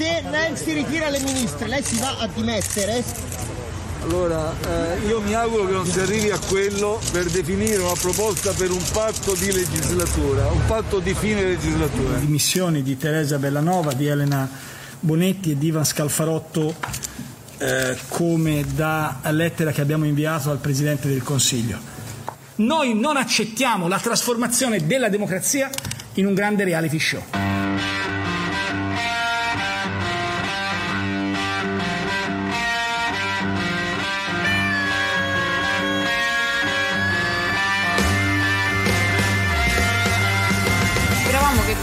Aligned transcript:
se 0.00 0.22
Renzi 0.30 0.72
ritira 0.72 1.10
le 1.10 1.20
ministre, 1.20 1.68
lei 1.68 1.82
si 1.82 1.98
va 1.98 2.16
a 2.16 2.26
dimettere? 2.26 3.04
Allora, 4.04 4.50
eh, 4.66 5.06
io 5.06 5.20
mi 5.20 5.34
auguro 5.34 5.66
che 5.66 5.72
non 5.72 5.84
si 5.84 6.00
arrivi 6.00 6.30
a 6.30 6.38
quello 6.38 6.98
per 7.12 7.26
definire 7.26 7.82
una 7.82 7.92
proposta 8.00 8.52
per 8.52 8.70
un 8.70 8.82
patto 8.92 9.34
di 9.34 9.52
legislatura, 9.52 10.46
un 10.46 10.64
patto 10.64 11.00
di 11.00 11.12
fine 11.12 11.42
legislatura. 11.42 12.14
Le 12.14 12.20
dimissioni 12.20 12.82
di 12.82 12.96
Teresa 12.96 13.36
Bellanova, 13.36 13.92
di 13.92 14.06
Elena 14.06 14.48
Bonetti 15.00 15.50
e 15.50 15.58
di 15.58 15.66
Ivan 15.66 15.84
Scalfarotto 15.84 16.74
eh, 17.58 17.98
come 18.08 18.64
da 18.74 19.20
lettera 19.24 19.70
che 19.70 19.82
abbiamo 19.82 20.06
inviato 20.06 20.50
al 20.50 20.60
Presidente 20.60 21.08
del 21.08 21.22
Consiglio. 21.22 21.78
Noi 22.54 22.98
non 22.98 23.18
accettiamo 23.18 23.86
la 23.86 23.98
trasformazione 23.98 24.86
della 24.86 25.10
democrazia 25.10 25.68
in 26.14 26.24
un 26.24 26.32
grande 26.32 26.64
reality 26.64 26.98
show. 26.98 27.59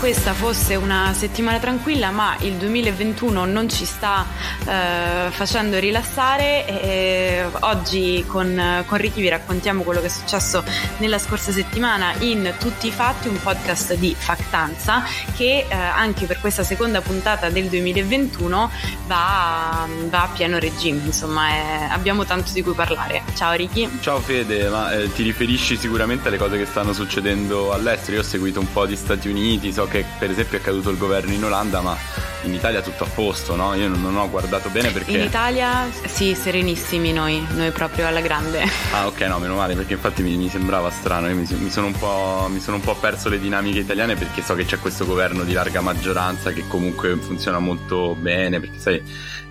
Questa 0.08 0.32
fosse 0.32 0.76
una 0.76 1.12
settimana 1.14 1.60
tranquilla, 1.60 2.12
ma 2.12 2.38
il 2.40 2.54
2021 2.54 3.44
non 3.44 3.68
ci 3.68 3.84
sta 3.84 4.26
eh, 4.66 5.30
facendo 5.32 5.80
rilassare. 5.80 6.66
E 6.66 7.44
oggi 7.60 8.24
con, 8.26 8.86
con 8.86 8.98
Ricky 9.00 9.20
vi 9.20 9.28
raccontiamo 9.28 9.84
quello 9.84 10.00
che 10.00 10.06
è 10.06 10.10
successo 10.10 10.64
nella 11.00 11.20
scorsa 11.20 11.52
settimana 11.52 12.14
in 12.20 12.54
Tutti 12.58 12.88
i 12.88 12.92
Fatti, 12.92 13.28
un 13.28 13.38
podcast 13.42 13.96
di 13.96 14.16
Factanza 14.18 15.04
che 15.36 15.66
eh, 15.68 15.76
anche 15.76 16.26
per 16.26 16.40
questa 16.40 16.64
seconda 16.64 17.02
puntata 17.02 17.50
del 17.50 17.68
2021 17.68 18.72
va, 19.08 19.88
va 20.06 20.22
a 20.24 20.30
pieno 20.34 20.58
regime. 20.58 21.02
Insomma, 21.04 21.50
è, 21.50 21.88
abbiamo 21.90 22.24
tanto 22.24 22.54
di 22.54 22.62
cui 22.62 22.72
parlare. 22.72 23.24
Ciao 23.36 23.52
Ricky. 23.52 23.90
Ciao 24.00 24.22
Fede, 24.22 24.70
ma 24.70 24.90
eh, 24.94 25.12
ti 25.12 25.24
riferisci 25.24 25.76
sicuramente 25.76 26.30
alle 26.30 26.38
cose 26.38 26.58
che 26.58 26.66
stanno 26.66 26.94
succedendo 26.94 27.74
all'estero? 27.74 28.14
Io 28.14 28.22
ho 28.22 28.26
seguito 28.26 28.62
un 28.62 28.72
po' 28.72 28.86
di 28.86 28.96
Stati 28.96 29.28
Uniti, 29.28 29.74
so 29.74 29.86
che 29.86 29.96
per 30.18 30.30
esempio 30.30 30.58
è 30.58 30.62
caduto 30.62 30.90
il 30.90 30.98
governo 30.98 31.32
in 31.32 31.44
Olanda, 31.44 31.82
ma 31.82 31.98
in 32.44 32.54
Italia 32.54 32.82
tutto 32.82 33.04
a 33.04 33.08
posto, 33.08 33.56
no? 33.56 33.74
Io 33.76 33.88
non, 33.88 34.16
ho 34.16 34.30
guardato 34.30 34.70
bene 34.70 34.92
perché... 34.92 35.12
In 35.12 35.24
Italia 35.24 35.90
sì, 36.06 36.34
serenissimi 36.34 37.12
noi, 37.12 37.46
noi 37.56 37.72
proprio 37.72 38.08
alla 38.08 38.22
grande. 38.22 38.64
Ah 38.92 39.08
ok, 39.08 39.22
no, 39.22 39.40
meno 39.40 39.56
male, 39.56 39.76
perché 39.76 39.94
infatti 39.94 40.24
mi, 40.24 40.36
mi 40.36 40.50
sembrava 40.50 40.90
strano, 40.90 41.28
io 41.28 41.36
mi, 41.36 41.46
mi, 41.50 41.70
sono 41.70 41.88
mi, 41.88 42.60
sono 42.60 42.78
un 42.78 42.82
po', 42.82 42.96
perso 42.96 43.30
le 43.30 43.40
dinamiche 43.40 43.80
italiane 43.80 44.16
perché 44.16 44.42
so 44.42 44.56
che 44.56 44.66
c'è 44.66 44.80
questo 44.80 45.06
governo 45.06 45.44
di 45.44 45.54
larga 45.54 45.82
maggioranza 45.82 46.52
che 46.52 46.66
comunque 46.68 47.16
funziona 47.18 47.60
molto 47.60 48.16
bene, 48.16 48.60
perché 48.60 48.80
sai, 48.80 49.02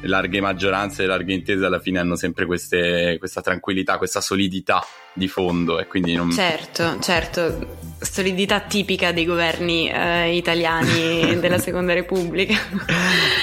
le 0.00 0.08
larghe 0.08 0.40
maggioranze, 0.40 1.02
le 1.02 1.08
larghe 1.08 1.32
intese 1.32 1.64
alla 1.64 1.80
fine 1.80 1.98
hanno 1.98 2.16
sempre 2.16 2.46
queste, 2.46 3.16
questa 3.18 3.40
tranquillità, 3.40 3.98
questa 3.98 4.20
solidità 4.20 4.84
di 5.16 5.28
fondo 5.28 5.80
e 5.80 5.86
quindi 5.86 6.14
non... 6.14 6.30
Certo, 6.30 6.98
certo, 7.00 7.84
solidità 7.98 8.60
tipica 8.60 9.12
dei 9.12 9.24
governi 9.24 9.90
eh, 9.90 10.36
italiani 10.36 11.38
della 11.40 11.58
Seconda 11.58 11.94
Repubblica. 11.94 12.54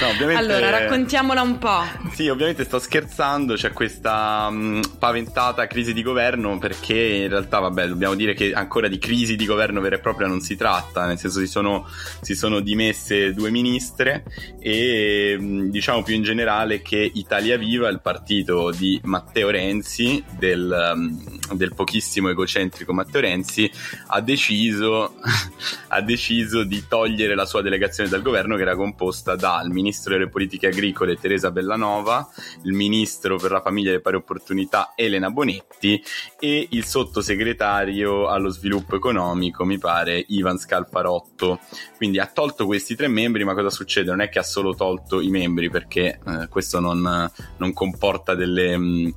No, 0.01 0.07
ovviamente... 0.09 0.35
Allora, 0.35 0.69
raccontiamola 0.69 1.41
un 1.41 1.57
po'. 1.57 1.83
Sì, 2.13 2.27
ovviamente 2.27 2.63
sto 2.63 2.79
scherzando, 2.79 3.55
c'è 3.55 3.71
questa 3.71 4.49
mh, 4.49 4.55
mm, 4.55 4.81
paventata 4.99 5.65
crisi 5.67 5.93
di 5.93 6.03
governo 6.03 6.57
perché 6.59 6.97
in 6.97 7.29
realtà, 7.29 7.59
vabbè, 7.59 7.87
dobbiamo 7.87 8.15
dire 8.15 8.33
che 8.33 8.53
ancora 8.53 8.87
di 8.87 8.99
crisi 8.99 9.35
di 9.35 9.45
governo 9.45 9.81
vera 9.81 9.95
e 9.95 9.99
propria 9.99 10.27
non 10.27 10.39
si 10.41 10.55
tratta, 10.55 11.05
nel 11.05 11.17
senso 11.17 11.39
si 11.39 11.47
sono, 11.47 11.87
si 12.21 12.35
sono 12.35 12.59
dimesse 12.59 13.33
due 13.33 13.49
ministre 13.49 14.23
e 14.59 15.35
mh, 15.39 15.43
mm, 15.43 15.69
diciamo 15.69 16.03
più 16.03 16.13
in 16.13 16.23
generale 16.23 16.81
che 16.81 17.09
Italia 17.13 17.57
Viva, 17.57 17.89
il 17.89 18.01
partito 18.01 18.69
di 18.71 18.99
Matteo 19.03 19.49
Renzi, 19.49 20.23
del, 20.37 20.93
um, 20.95 21.47
del 21.63 21.73
pochissimo 21.73 22.29
egocentrico 22.29 22.93
Matteo 22.93 23.21
Renzi, 23.21 23.69
ha 24.07 24.21
deciso, 24.21 25.15
ha 25.89 26.01
deciso 26.01 26.63
di 26.63 26.83
togliere 26.87 27.35
la 27.35 27.45
sua 27.45 27.61
delegazione 27.61 28.09
dal 28.09 28.21
governo 28.21 28.55
che 28.55 28.61
era 28.63 28.75
composta 28.75 29.35
dal 29.35 29.69
ministro 29.69 30.13
delle 30.13 30.29
politiche 30.29 30.67
agricole 30.67 31.15
Teresa 31.15 31.51
Bellanova, 31.51 32.27
il 32.63 32.73
ministro 32.73 33.37
per 33.37 33.51
la 33.51 33.61
famiglia 33.61 33.89
e 33.89 33.93
le 33.93 34.01
pari 34.01 34.17
opportunità 34.17 34.93
Elena 34.95 35.29
Bonetti 35.29 36.01
e 36.39 36.67
il 36.71 36.85
sottosegretario 36.85 38.27
allo 38.27 38.49
sviluppo 38.49 38.95
economico, 38.95 39.63
mi 39.63 39.77
pare, 39.77 40.23
Ivan 40.27 40.57
Scalfarotto. 40.57 41.59
Quindi 41.95 42.19
ha 42.19 42.27
tolto 42.27 42.65
questi 42.65 42.95
tre 42.95 43.07
membri, 43.07 43.43
ma 43.45 43.53
cosa 43.53 43.69
succede? 43.69 44.09
Non 44.09 44.21
è 44.21 44.29
che 44.29 44.39
ha 44.39 44.43
solo 44.43 44.75
tolto 44.75 45.21
i 45.21 45.29
membri 45.29 45.69
perché 45.69 46.19
eh, 46.25 46.47
questo 46.49 46.79
non, 46.79 47.31
non 47.57 47.73
comporta 47.73 48.35
delle, 48.35 48.77
mh, 48.77 48.83
mm, 48.83 49.07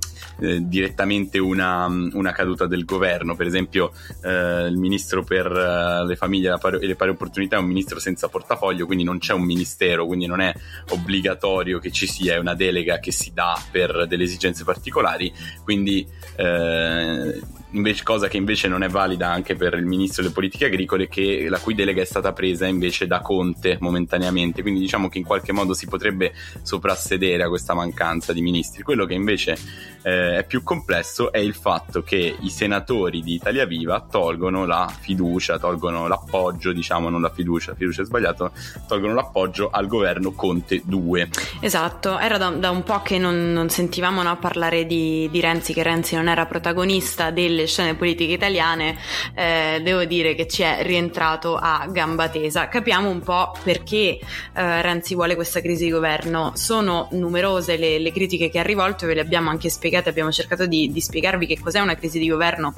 eh, 0.41 0.69
direttamente 0.69 1.39
una, 1.39 1.87
una, 1.87 2.33
caduta 2.37 2.67
del 2.67 2.85
governo. 2.85 3.35
Per 3.35 3.47
esempio, 3.47 3.93
eh, 4.23 4.67
il 4.67 4.77
ministro 4.77 5.25
per 5.25 5.47
eh, 5.47 6.05
le 6.05 6.17
famiglie 6.17 6.55
e 6.55 6.87
le 6.87 6.95
pari 6.95 7.11
opportunità 7.11 7.57
è 7.57 7.59
un 7.59 7.67
ministro 7.67 7.99
senza 7.99 8.29
portafoglio, 8.29 8.85
quindi 8.85 9.05
non 9.05 9.19
c'è 9.19 9.33
un 9.33 9.43
ministero, 9.43 10.05
quindi 10.05 10.27
non 10.27 10.41
è 10.41 10.55
obbligatorio 10.91 11.79
che 11.79 11.91
ci 11.91 12.07
sia 12.07 12.39
una 12.39 12.55
delega 12.55 12.99
che 12.99 13.11
si 13.11 13.33
dà 13.33 13.59
per 13.71 14.07
delle 14.07 14.25
esigenze 14.25 14.65
particolari. 14.65 15.33
Quindi 15.65 16.07
eh, 16.37 17.41
invece, 17.71 18.03
cosa 18.03 18.29
che 18.29 18.37
invece 18.37 18.69
non 18.69 18.83
è 18.83 18.89
valida 18.89 19.31
anche 19.31 19.55
per 19.55 19.75
il 19.75 19.87
ministro 19.87 20.23
delle 20.23 20.35
politiche 20.35 20.67
agricole, 20.67 21.09
che, 21.09 21.47
la 21.49 21.59
cui 21.59 21.75
delega 21.75 22.03
è 22.03 22.05
stata 22.05 22.33
presa 22.33 22.67
invece 22.67 23.07
da 23.07 23.21
Conte 23.21 23.79
momentaneamente. 23.81 24.61
Quindi 24.61 24.81
diciamo 24.81 25.09
che 25.09 25.19
in 25.19 25.25
qualche 25.25 25.53
modo 25.53 25.73
si 25.73 25.87
potrebbe 25.87 26.35
soprassedere 26.63 27.45
a 27.45 27.49
questa 27.49 27.73
mancanza 27.73 28.35
di 28.35 28.43
ministri. 28.43 28.83
Quello 28.83 29.07
che 29.07 29.15
invece 29.15 29.57
eh, 30.07 30.39
è 30.39 30.45
più 30.45 30.63
complesso 30.63 31.33
è 31.33 31.39
il 31.39 31.55
fatto 31.55 32.05
che 32.05 32.37
i 32.39 32.49
senatori 32.49 33.23
di 33.23 33.35
Italia 33.35 33.67
Viva 33.67 34.07
tolgono 34.09 34.65
la 34.65 34.89
fiducia, 35.01 35.59
tolgono 35.59 36.07
l'appoggio, 36.07 36.73
diciamo 36.73 37.09
non 37.09 37.21
la 37.21 37.31
fiducia, 37.31 37.73
la 37.73 37.77
fiducia 37.77 38.03
è 38.03 38.05
sbagliato, 38.05 38.53
tolgono 38.87 39.15
l'appoggio 39.15 39.69
al 39.69 39.89
governo 39.89 40.31
Conte 40.31 40.81
2. 40.85 41.29
Esatto, 41.61 42.19
era 42.21 42.39
da, 42.39 42.51
da 42.51 42.71
un 42.71 42.85
po' 42.85 43.03
che 43.03 43.19
non, 43.19 43.53
non 43.53 43.69
sentivamo 43.69 44.23
no, 44.23 44.39
parlare 44.39 44.87
di, 44.87 45.29
di 45.29 45.41
Renzi, 45.41 45.73
che 45.73 45.83
Renzi 45.83 46.15
non 46.15 46.29
era 46.29 46.47
protagonista 46.47 47.33
delle 47.33 47.67
scene 47.67 47.97
politiche 47.97 48.33
italiane, 48.33 48.97
eh, 49.35 49.81
devo 49.83 50.05
dire 50.05 50.37
che 50.37 50.47
ci 50.47 50.63
è 50.63 50.83
rientrato 50.83 51.57
a 51.57 51.85
gamba 51.91 52.29
tesa. 52.29 52.69
Capiamo 52.69 53.09
un 53.09 53.23
po' 53.23 53.57
perché 53.65 54.21
eh, 54.55 54.83
Renzi 54.83 55.15
vuole 55.17 55.35
questa 55.35 55.61
crisi 55.61 55.87
di 55.87 55.91
governo. 55.91 56.53
Sono 56.55 57.09
numerose 57.11 57.77
le, 57.77 57.99
le 57.99 58.13
critiche 58.13 58.49
che 58.51 58.61
ha 58.61 58.63
rivolto, 58.63 59.07
ve 59.07 59.15
le 59.15 59.21
abbiamo 59.21 59.51
anche 59.51 59.69
spiegate, 59.69 59.95
abbiamo 60.05 60.31
cercato 60.31 60.67
di, 60.67 60.91
di 60.91 61.01
spiegarvi 61.01 61.47
che 61.47 61.59
cos'è 61.59 61.81
una 61.81 61.97
crisi 61.97 62.19
di 62.19 62.29
governo 62.29 62.75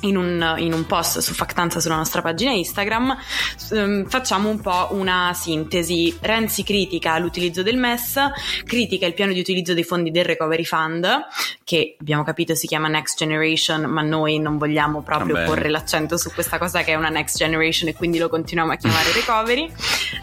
in 0.00 0.16
un, 0.16 0.54
in 0.58 0.72
un, 0.72 0.86
post 0.86 1.18
su 1.18 1.32
Factanza 1.32 1.80
sulla 1.80 1.96
nostra 1.96 2.22
pagina 2.22 2.52
Instagram 2.52 3.16
ehm, 3.72 4.06
facciamo 4.08 4.48
un 4.48 4.60
po' 4.60 4.88
una 4.90 5.32
sintesi. 5.34 6.16
Renzi 6.20 6.62
critica 6.62 7.18
l'utilizzo 7.18 7.62
del 7.62 7.76
MES, 7.76 8.18
critica 8.64 9.06
il 9.06 9.14
piano 9.14 9.32
di 9.32 9.40
utilizzo 9.40 9.74
dei 9.74 9.84
fondi 9.84 10.10
del 10.10 10.24
Recovery 10.24 10.64
Fund, 10.64 11.06
che 11.64 11.96
abbiamo 11.98 12.22
capito 12.22 12.54
si 12.54 12.66
chiama 12.66 12.88
Next 12.88 13.16
Generation, 13.16 13.82
ma 13.82 14.02
noi 14.02 14.38
non 14.38 14.58
vogliamo 14.58 15.02
proprio 15.02 15.34
Vabbè. 15.34 15.46
porre 15.46 15.68
l'accento 15.68 16.16
su 16.16 16.32
questa 16.32 16.58
cosa 16.58 16.82
che 16.82 16.92
è 16.92 16.94
una 16.94 17.08
Next 17.08 17.36
Generation 17.36 17.88
e 17.88 17.94
quindi 17.94 18.18
lo 18.18 18.28
continuiamo 18.28 18.72
a 18.72 18.76
chiamare 18.76 19.12
Recovery. 19.12 19.72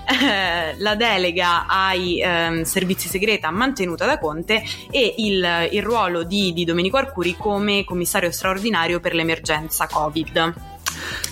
Eh, 0.04 0.76
la 0.78 0.96
delega 0.96 1.66
ai 1.66 2.22
ehm, 2.22 2.64
servizi 2.64 3.08
segreta 3.08 3.50
mantenuta 3.52 4.06
da 4.06 4.20
Conte 4.20 4.64
e 4.92 5.16
il, 5.18 5.70
il 5.72 5.82
ruolo 5.82 6.24
di, 6.24 6.54
di 6.54 6.66
Domenico 6.66 6.98
Arcuri 6.98 7.36
come 7.38 7.84
commissario 7.84 8.32
straordinario 8.32 9.00
per 9.00 9.14
l'emergenza 9.14 9.63
carne 9.70 10.08
a 10.08 10.10
vida. 10.10 10.56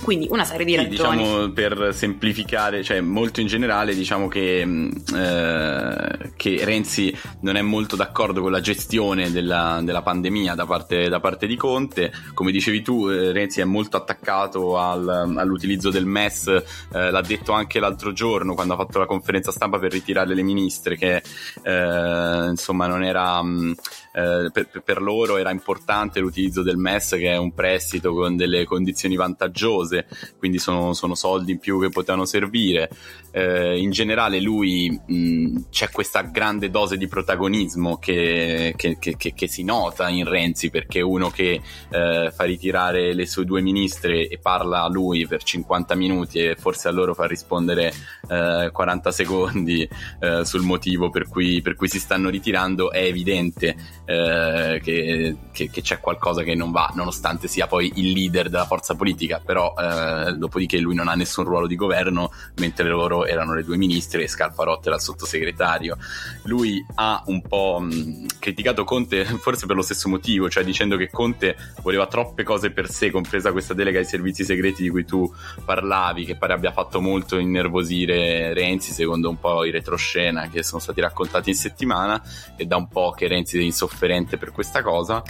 Quindi 0.02 0.28
una 0.30 0.44
serie 0.44 0.66
di 0.66 0.72
sì, 0.72 0.78
ragioni. 0.78 1.18
Diciamo 1.18 1.50
per 1.52 1.94
semplificare, 1.94 2.84
cioè 2.84 3.02
molto 3.02 3.40
in 3.40 3.48
generale, 3.48 3.96
diciamo 3.96 4.28
che, 4.28 4.66
mm, 4.66 4.92
eh, 5.16 6.32
che 6.36 6.66
Renzi 6.66 7.16
non 7.42 7.56
è 7.56 7.62
molto 7.62 7.96
d'accordo 7.96 8.42
con 8.42 8.52
la 8.52 8.62
gestione 8.62 9.32
della, 9.32 9.80
della 9.84 10.02
pandemia 10.02 10.56
da 10.56 10.66
parte, 10.66 11.08
da 11.08 11.20
parte, 11.20 11.48
di 11.48 11.56
Conte. 11.56 12.12
Come 12.34 12.52
dicevi 12.52 12.82
tu, 12.82 13.10
eh, 13.10 13.32
Renzi 13.32 13.62
è 13.62 13.66
molto 13.66 13.98
attaccato 13.98 14.78
al, 14.78 15.08
all'utilizzo 15.38 15.90
del 15.90 16.06
MES, 16.06 16.48
eh, 16.48 17.12
l'ha 17.12 17.22
detto 17.22 17.52
anche 17.52 17.80
l'altro 17.80 18.12
giorno 18.12 18.56
quando 18.56 18.74
ha 18.74 18.78
fatto 18.78 19.00
la 19.00 19.06
conferenza 19.06 19.52
stampa 19.52 19.80
per 19.80 19.92
ritirare 19.92 20.34
le 20.34 20.44
ministre, 20.44 20.98
che 20.98 21.22
eh, 21.64 22.48
insomma 22.50 22.88
non 22.88 23.04
era... 23.04 23.42
Mh, 23.42 23.50
mm, 23.52 23.72
eh, 24.14 24.50
per, 24.52 24.82
per, 24.84 25.02
loro 25.02 25.38
era 25.38 25.52
importante 25.52 26.20
l'utilizzo 26.20 26.64
del 26.64 26.76
MES 26.76 27.12
che 27.12 27.32
è 27.32 27.38
un 27.38 27.54
prestito 27.54 28.14
con 28.14 28.36
delle 28.36 28.66
condizioni 28.66 29.16
vantaggiose 29.16 29.61
dignitose, 29.72 30.06
quindi 30.38 30.60
sono, 30.60 30.94
sono 30.94 31.16
soldi 31.16 31.54
in 31.54 31.60
più 31.60 31.80
che 31.80 31.90
potevano 31.90 32.26
servire. 32.26 32.90
Eh, 33.32 33.80
in 33.80 33.92
generale 33.92 34.42
lui 34.42 34.90
mh, 34.90 35.70
c'è 35.70 35.90
questa 35.90 36.22
grande 36.22 36.70
dose 36.70 36.98
di 36.98 37.08
protagonismo 37.08 37.98
che, 37.98 38.74
che, 38.76 38.98
che, 39.00 39.16
che, 39.16 39.48
si 39.48 39.64
nota 39.64 40.10
in 40.10 40.28
Renzi 40.28 40.70
perché 40.70 41.00
uno 41.00 41.30
che 41.30 41.62
eh, 41.90 42.32
fa 42.34 42.44
ritirare 42.44 43.14
le 43.14 43.26
sue 43.26 43.46
due 43.46 43.62
ministre 43.62 44.28
e 44.28 44.38
parla 44.38 44.84
a 44.84 44.90
lui 44.90 45.26
per 45.26 45.44
50 45.44 45.96
minuti 45.96 46.40
e 46.40 46.56
forse 46.58 46.90
a 46.90 46.92
loro 46.92 47.14
fa 47.14 47.26
rispondere 47.26 47.94
eh, 48.28 48.70
40 48.72 49.12
secondi 49.12 49.88
eh, 50.20 50.44
sul 50.44 50.64
motivo 50.64 51.10
per 51.10 51.30
cui, 51.30 51.62
per 51.62 51.76
cui, 51.76 51.88
si 51.88 52.00
stanno 52.00 52.30
ritirando 52.30 52.92
è 52.92 53.04
evidente 53.04 53.76
eh, 54.06 54.80
che, 54.84 55.38
c'è 55.82 56.00
qualcosa 56.00 56.44
che 56.44 56.56
non 56.56 56.72
va 56.72 56.92
nonostante 56.96 57.48
sia 57.48 57.68
poi 57.68 57.92
il 57.96 58.12
leader 58.12 58.50
della 58.50 58.66
forza 58.66 58.96
politica 58.96 59.42
però 59.52 59.74
eh, 59.78 60.32
dopodiché 60.38 60.80
lui 60.80 60.96
non 60.96 61.10
ha 61.10 61.14
nessun 61.14 61.44
ruolo 61.44 61.68
di 61.68 61.76
governo 61.76 62.32
mentre 62.56 62.88
loro 62.88 63.26
erano 63.26 63.54
le 63.54 63.66
due 63.66 63.76
ministre 63.76 64.24
e 64.24 64.30
Scalfarotto 64.30 64.88
era 64.88 64.96
il 64.96 65.02
sottosegretario. 65.02 65.98
Lui 66.44 66.82
ha 66.96 67.22
un 67.26 67.42
po' 67.42 67.80
mh, 67.82 68.38
criticato 68.40 68.86
Conte 68.86 69.26
forse 69.44 69.66
per 69.66 69.76
lo 69.76 69.82
stesso 69.82 70.08
motivo 70.08 70.50
cioè 70.50 70.64
dicendo 70.64 70.96
che 70.96 71.10
Conte 71.10 71.58
voleva 71.82 72.08
troppe 72.08 72.44
cose 72.44 72.72
per 72.72 72.90
sé 72.90 73.12
compresa 73.12 73.52
questa 73.52 73.74
delega 73.74 74.00
ai 74.00 74.06
servizi 74.06 74.46
segreti 74.46 74.84
di 74.84 74.90
cui 74.90 75.04
tu 75.04 75.30
parlavi 75.66 76.24
che 76.24 76.38
pare 76.38 76.54
abbia 76.54 76.72
fatto 76.72 77.02
molto 77.02 77.38
innervosire 77.38 78.54
Renzi 78.54 78.94
secondo 78.94 79.28
un 79.28 79.38
po' 79.38 79.66
i 79.66 79.72
retroscena 79.72 80.48
che 80.48 80.64
sono 80.64 80.80
stati 80.80 81.02
raccontati 81.02 81.50
in 81.50 81.58
settimana 81.58 82.24
e 82.56 82.66
da 82.66 82.78
un 82.78 82.88
po' 82.88 83.12
che 83.12 83.28
Renzi 83.28 83.58
è 83.58 83.64
insofferente 83.64 84.38
per 84.38 84.54
questa 84.54 84.82
cosa. 84.82 85.22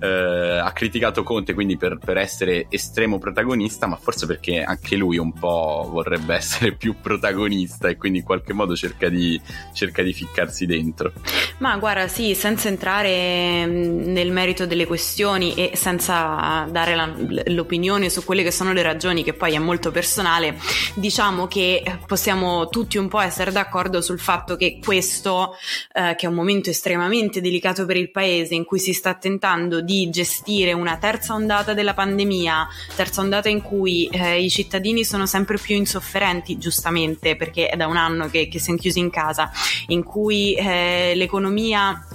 Eh, 0.00 0.06
ha 0.06 0.72
criticato 0.72 1.22
Conte 1.22 1.52
quindi 1.52 1.76
per, 1.76 1.98
per 1.98 2.16
essere 2.16 2.68
estremo 2.70 3.18
protagonista 3.18 3.64
ma 3.86 3.96
forse 3.96 4.26
perché 4.26 4.62
anche 4.62 4.96
lui 4.96 5.18
un 5.18 5.32
po' 5.32 5.88
vorrebbe 5.90 6.34
essere 6.36 6.72
più 6.72 6.96
protagonista 7.00 7.88
e 7.88 7.96
quindi 7.96 8.18
in 8.18 8.24
qualche 8.24 8.52
modo 8.52 8.74
cerca 8.76 9.08
di, 9.08 9.40
cerca 9.72 10.02
di 10.02 10.12
ficcarsi 10.12 10.66
dentro. 10.66 11.12
Ma 11.58 11.76
guarda 11.76 12.08
sì 12.08 12.34
senza 12.34 12.68
entrare 12.68 13.66
mm, 13.66 14.12
nel 14.12 14.30
merito 14.30 14.66
delle 14.66 14.86
questioni 14.86 15.54
e 15.54 15.76
senza 15.76 16.66
dare 16.70 16.94
la, 16.94 17.12
l'opinione 17.46 18.10
su 18.10 18.24
quelle 18.24 18.42
che 18.42 18.50
sono 18.50 18.72
le 18.72 18.82
ragioni 18.82 19.22
che 19.22 19.32
poi 19.32 19.54
è 19.54 19.58
molto 19.58 19.90
personale 19.90 20.56
diciamo 20.94 21.46
che 21.46 21.82
possiamo 22.06 22.68
tutti 22.68 22.98
un 22.98 23.08
po' 23.08 23.20
essere 23.20 23.52
d'accordo 23.52 24.00
sul 24.00 24.18
fatto 24.18 24.56
che 24.56 24.78
questo 24.82 25.54
eh, 25.92 26.14
che 26.16 26.26
è 26.26 26.28
un 26.28 26.34
momento 26.34 26.70
estremamente 26.70 27.40
delicato 27.40 27.86
per 27.86 27.96
il 27.96 28.10
paese 28.10 28.54
in 28.54 28.64
cui 28.64 28.78
si 28.78 28.92
sta 28.92 29.14
tentando 29.14 29.80
di 29.80 30.08
gestire 30.10 30.72
una 30.72 30.96
terza 30.98 31.34
ondata 31.34 31.74
della 31.74 31.94
pandemia 31.94 32.68
terza 32.94 33.20
ondata 33.20 33.48
in 33.48 33.55
cui 33.62 34.08
eh, 34.10 34.42
i 34.42 34.50
cittadini 34.50 35.04
sono 35.04 35.26
sempre 35.26 35.58
più 35.58 35.76
insofferenti 35.76 36.58
giustamente 36.58 37.36
perché 37.36 37.68
è 37.68 37.76
da 37.76 37.86
un 37.86 37.96
anno 37.96 38.28
che, 38.28 38.48
che 38.48 38.58
siamo 38.58 38.78
chiusi 38.78 38.98
in 38.98 39.10
casa 39.10 39.50
in 39.88 40.02
cui 40.02 40.54
eh, 40.54 41.12
l'economia 41.14 42.06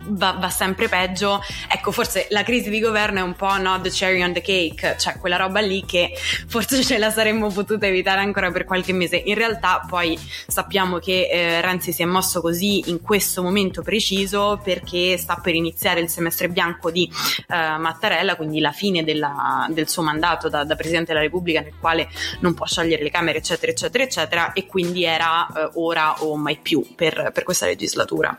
Va, 0.00 0.36
va, 0.38 0.50
sempre 0.50 0.88
peggio. 0.88 1.40
Ecco, 1.68 1.92
forse 1.92 2.26
la 2.30 2.42
crisi 2.42 2.70
di 2.70 2.80
governo 2.80 3.18
è 3.18 3.22
un 3.22 3.34
po' 3.34 3.56
no, 3.58 3.80
the 3.80 3.90
cherry 3.90 4.22
on 4.22 4.32
the 4.32 4.40
cake, 4.40 4.96
cioè 4.98 5.18
quella 5.18 5.36
roba 5.36 5.60
lì 5.60 5.84
che 5.84 6.12
forse 6.46 6.82
ce 6.82 6.98
la 6.98 7.10
saremmo 7.10 7.48
potuta 7.48 7.86
evitare 7.86 8.20
ancora 8.20 8.50
per 8.50 8.64
qualche 8.64 8.92
mese. 8.92 9.16
In 9.16 9.34
realtà 9.34 9.84
poi 9.86 10.18
sappiamo 10.46 10.98
che 10.98 11.28
eh, 11.30 11.60
Renzi 11.60 11.92
si 11.92 12.02
è 12.02 12.04
mosso 12.04 12.40
così 12.40 12.90
in 12.90 13.00
questo 13.00 13.42
momento 13.42 13.82
preciso 13.82 14.60
perché 14.62 15.16
sta 15.18 15.36
per 15.36 15.54
iniziare 15.54 16.00
il 16.00 16.08
semestre 16.08 16.48
bianco 16.48 16.90
di 16.90 17.10
eh, 17.48 17.76
Mattarella, 17.78 18.36
quindi 18.36 18.60
la 18.60 18.72
fine 18.72 19.04
della, 19.04 19.66
del 19.70 19.88
suo 19.88 20.02
mandato 20.02 20.48
da, 20.48 20.64
da, 20.64 20.74
Presidente 20.74 21.12
della 21.12 21.24
Repubblica 21.24 21.60
nel 21.60 21.74
quale 21.78 22.08
non 22.40 22.54
può 22.54 22.66
sciogliere 22.66 23.02
le 23.02 23.10
Camere, 23.10 23.38
eccetera, 23.38 23.70
eccetera, 23.70 24.04
eccetera, 24.04 24.52
e 24.52 24.66
quindi 24.66 25.04
era 25.04 25.46
eh, 25.46 25.70
ora 25.74 26.22
o 26.22 26.36
mai 26.36 26.56
più 26.56 26.94
per, 26.94 27.30
per 27.32 27.44
questa 27.44 27.66
legislatura. 27.66 28.36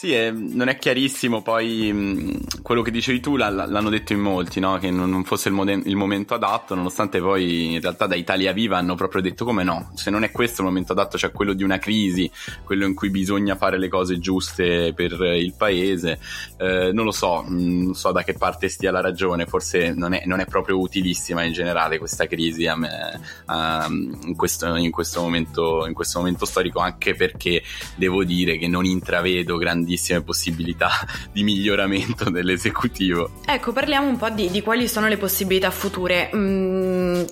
Sì, 0.00 0.14
è, 0.14 0.30
non 0.30 0.68
è 0.68 0.78
chiarissimo 0.78 1.42
poi 1.42 1.92
mh, 1.92 2.62
quello 2.62 2.80
che 2.80 2.90
dicevi 2.90 3.20
tu, 3.20 3.36
l'hanno 3.36 3.90
detto 3.90 4.14
in 4.14 4.20
molti, 4.20 4.58
no? 4.58 4.78
che 4.78 4.90
non, 4.90 5.10
non 5.10 5.24
fosse 5.24 5.50
il, 5.50 5.54
moden- 5.54 5.82
il, 5.84 5.94
momento 5.94 6.32
adatto, 6.32 6.74
nonostante 6.74 7.20
poi 7.20 7.74
in 7.74 7.82
realtà 7.82 8.06
da 8.06 8.14
Italia 8.14 8.52
Viva 8.52 8.78
hanno 8.78 8.94
proprio 8.94 9.20
detto 9.20 9.44
come 9.44 9.62
no, 9.62 9.90
se 9.94 10.08
non 10.08 10.24
è 10.24 10.30
questo 10.30 10.62
il 10.62 10.68
momento 10.68 10.92
adatto, 10.92 11.18
cioè 11.18 11.32
quello 11.32 11.52
di 11.52 11.64
una 11.64 11.76
crisi, 11.76 12.30
quello 12.64 12.86
in 12.86 12.94
cui 12.94 13.10
bisogna 13.10 13.56
fare 13.56 13.76
le 13.76 13.88
cose 13.88 14.18
giuste 14.18 14.94
per 14.94 15.20
il 15.20 15.52
paese, 15.52 16.18
eh, 16.56 16.92
non 16.94 17.04
lo 17.04 17.12
so, 17.12 17.42
mh, 17.42 17.82
non 17.84 17.94
so 17.94 18.10
da 18.10 18.22
che 18.22 18.32
parte 18.32 18.70
stia 18.70 18.90
la 18.90 19.02
ragione, 19.02 19.44
forse 19.44 19.92
non 19.92 20.14
è, 20.14 20.22
non 20.24 20.40
è 20.40 20.46
proprio 20.46 20.78
utilissima 20.78 21.42
in 21.42 21.52
generale 21.52 21.98
questa 21.98 22.26
crisi 22.26 22.66
a 22.66 22.74
me, 22.74 23.20
a, 23.44 23.86
in, 23.90 24.34
questo, 24.34 24.76
in, 24.76 24.90
questo 24.92 25.20
momento, 25.20 25.84
in 25.86 25.92
questo 25.92 26.20
momento 26.20 26.46
storico, 26.46 26.78
anche 26.78 27.14
perché 27.14 27.62
devo 27.96 28.24
dire 28.24 28.56
che 28.56 28.66
non 28.66 28.86
intravedo 28.86 29.58
grandi 29.58 29.88
grandissime 29.90 30.22
possibilità 30.22 30.90
di 31.32 31.42
miglioramento 31.42 32.30
dell'esecutivo. 32.30 33.30
Ecco, 33.44 33.72
parliamo 33.72 34.06
un 34.06 34.16
po' 34.16 34.30
di, 34.30 34.50
di 34.50 34.62
quali 34.62 34.86
sono 34.86 35.08
le 35.08 35.16
possibilità 35.16 35.70
future. 35.70 36.30
Mm 36.34 37.22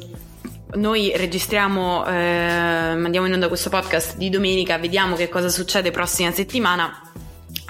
noi 0.70 1.12
registriamo, 1.16 2.06
eh, 2.06 2.94
mandiamo 2.94 3.26
in 3.26 3.32
onda 3.32 3.48
questo 3.48 3.70
podcast 3.70 4.18
di 4.18 4.28
domenica, 4.28 4.76
vediamo 4.76 5.16
che 5.16 5.30
cosa 5.30 5.48
succede 5.48 5.90
prossima 5.90 6.30
settimana. 6.30 7.07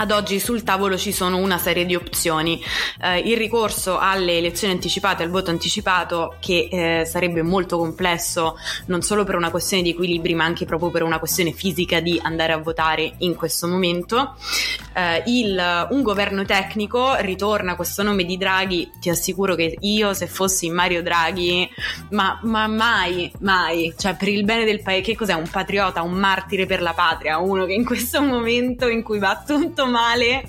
Ad 0.00 0.12
oggi 0.12 0.38
sul 0.38 0.62
tavolo 0.62 0.96
ci 0.96 1.10
sono 1.10 1.38
una 1.38 1.58
serie 1.58 1.84
di 1.84 1.96
opzioni. 1.96 2.62
Eh, 3.02 3.18
il 3.18 3.36
ricorso 3.36 3.98
alle 3.98 4.36
elezioni 4.36 4.72
anticipate, 4.72 5.24
al 5.24 5.28
voto 5.28 5.50
anticipato, 5.50 6.36
che 6.38 6.68
eh, 6.70 7.04
sarebbe 7.04 7.42
molto 7.42 7.78
complesso 7.78 8.56
non 8.86 9.02
solo 9.02 9.24
per 9.24 9.34
una 9.34 9.50
questione 9.50 9.82
di 9.82 9.90
equilibri, 9.90 10.34
ma 10.34 10.44
anche 10.44 10.66
proprio 10.66 10.90
per 10.92 11.02
una 11.02 11.18
questione 11.18 11.50
fisica 11.50 11.98
di 11.98 12.16
andare 12.22 12.52
a 12.52 12.58
votare 12.58 13.14
in 13.18 13.34
questo 13.34 13.66
momento. 13.66 14.36
Eh, 14.94 15.24
il, 15.26 15.88
un 15.90 16.02
governo 16.02 16.44
tecnico 16.44 17.16
ritorna 17.16 17.74
questo 17.74 18.04
nome 18.04 18.24
di 18.24 18.36
Draghi. 18.36 18.92
Ti 19.00 19.10
assicuro 19.10 19.56
che 19.56 19.78
io, 19.80 20.14
se 20.14 20.28
fossi 20.28 20.70
Mario 20.70 21.02
Draghi, 21.02 21.68
ma, 22.10 22.38
ma 22.44 22.68
mai, 22.68 23.32
mai, 23.40 23.92
cioè 23.98 24.14
per 24.14 24.28
il 24.28 24.44
bene 24.44 24.64
del 24.64 24.80
paese, 24.80 25.02
che 25.02 25.16
cos'è? 25.16 25.34
Un 25.34 25.48
patriota, 25.50 26.02
un 26.02 26.12
martire 26.12 26.66
per 26.66 26.82
la 26.82 26.92
patria, 26.92 27.38
uno 27.38 27.64
che 27.64 27.72
in 27.72 27.84
questo 27.84 28.22
momento 28.22 28.86
in 28.86 29.02
cui 29.02 29.18
va 29.18 29.42
tutto 29.44 29.86
male 29.88 30.44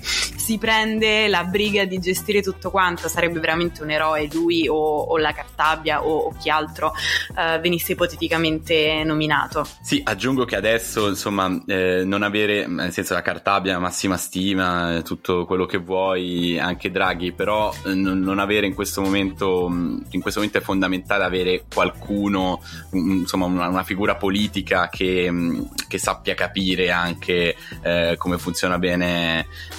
si 0.50 0.58
prende 0.58 1.28
la 1.28 1.44
briga 1.44 1.84
di 1.84 1.98
gestire 2.00 2.42
tutto 2.42 2.70
quanto, 2.70 3.08
sarebbe 3.08 3.38
veramente 3.38 3.82
un 3.82 3.90
eroe 3.90 4.28
lui 4.32 4.66
o, 4.66 4.74
o 4.74 5.16
la 5.16 5.32
Cartabia 5.32 6.04
o, 6.04 6.16
o 6.16 6.34
chi 6.36 6.50
altro 6.50 6.92
eh, 7.36 7.60
venisse 7.60 7.92
ipoteticamente 7.92 9.04
nominato. 9.04 9.64
Sì, 9.80 10.00
aggiungo 10.04 10.44
che 10.44 10.56
adesso 10.56 11.08
insomma 11.08 11.62
eh, 11.66 12.02
non 12.04 12.22
avere, 12.22 12.66
nel 12.66 12.92
senso 12.92 13.14
la 13.14 13.22
Cartabia, 13.22 13.78
massima 13.78 14.16
stima, 14.16 14.96
eh, 14.96 15.02
tutto 15.02 15.44
quello 15.44 15.66
che 15.66 15.78
vuoi, 15.78 16.58
anche 16.58 16.90
Draghi, 16.90 17.32
però 17.32 17.72
eh, 17.84 17.94
non, 17.94 18.18
non, 18.18 18.40
avere 18.40 18.66
in 18.66 18.74
questo 18.74 19.02
momento, 19.02 19.68
in 19.68 20.20
questo 20.20 20.40
momento 20.40 20.58
è 20.58 20.62
fondamentale 20.62 21.22
avere 21.22 21.64
qualcuno, 21.72 22.60
insomma 22.90 23.44
una, 23.44 23.68
una 23.68 23.84
figura 23.84 24.16
politica 24.16 24.88
che, 24.88 25.30
che, 25.86 25.98
sappia 25.98 26.34
capire 26.34 26.90
anche 26.90 27.54
eh, 27.82 28.14
come 28.18 28.38
funziona 28.38 28.78
bene 28.78 29.29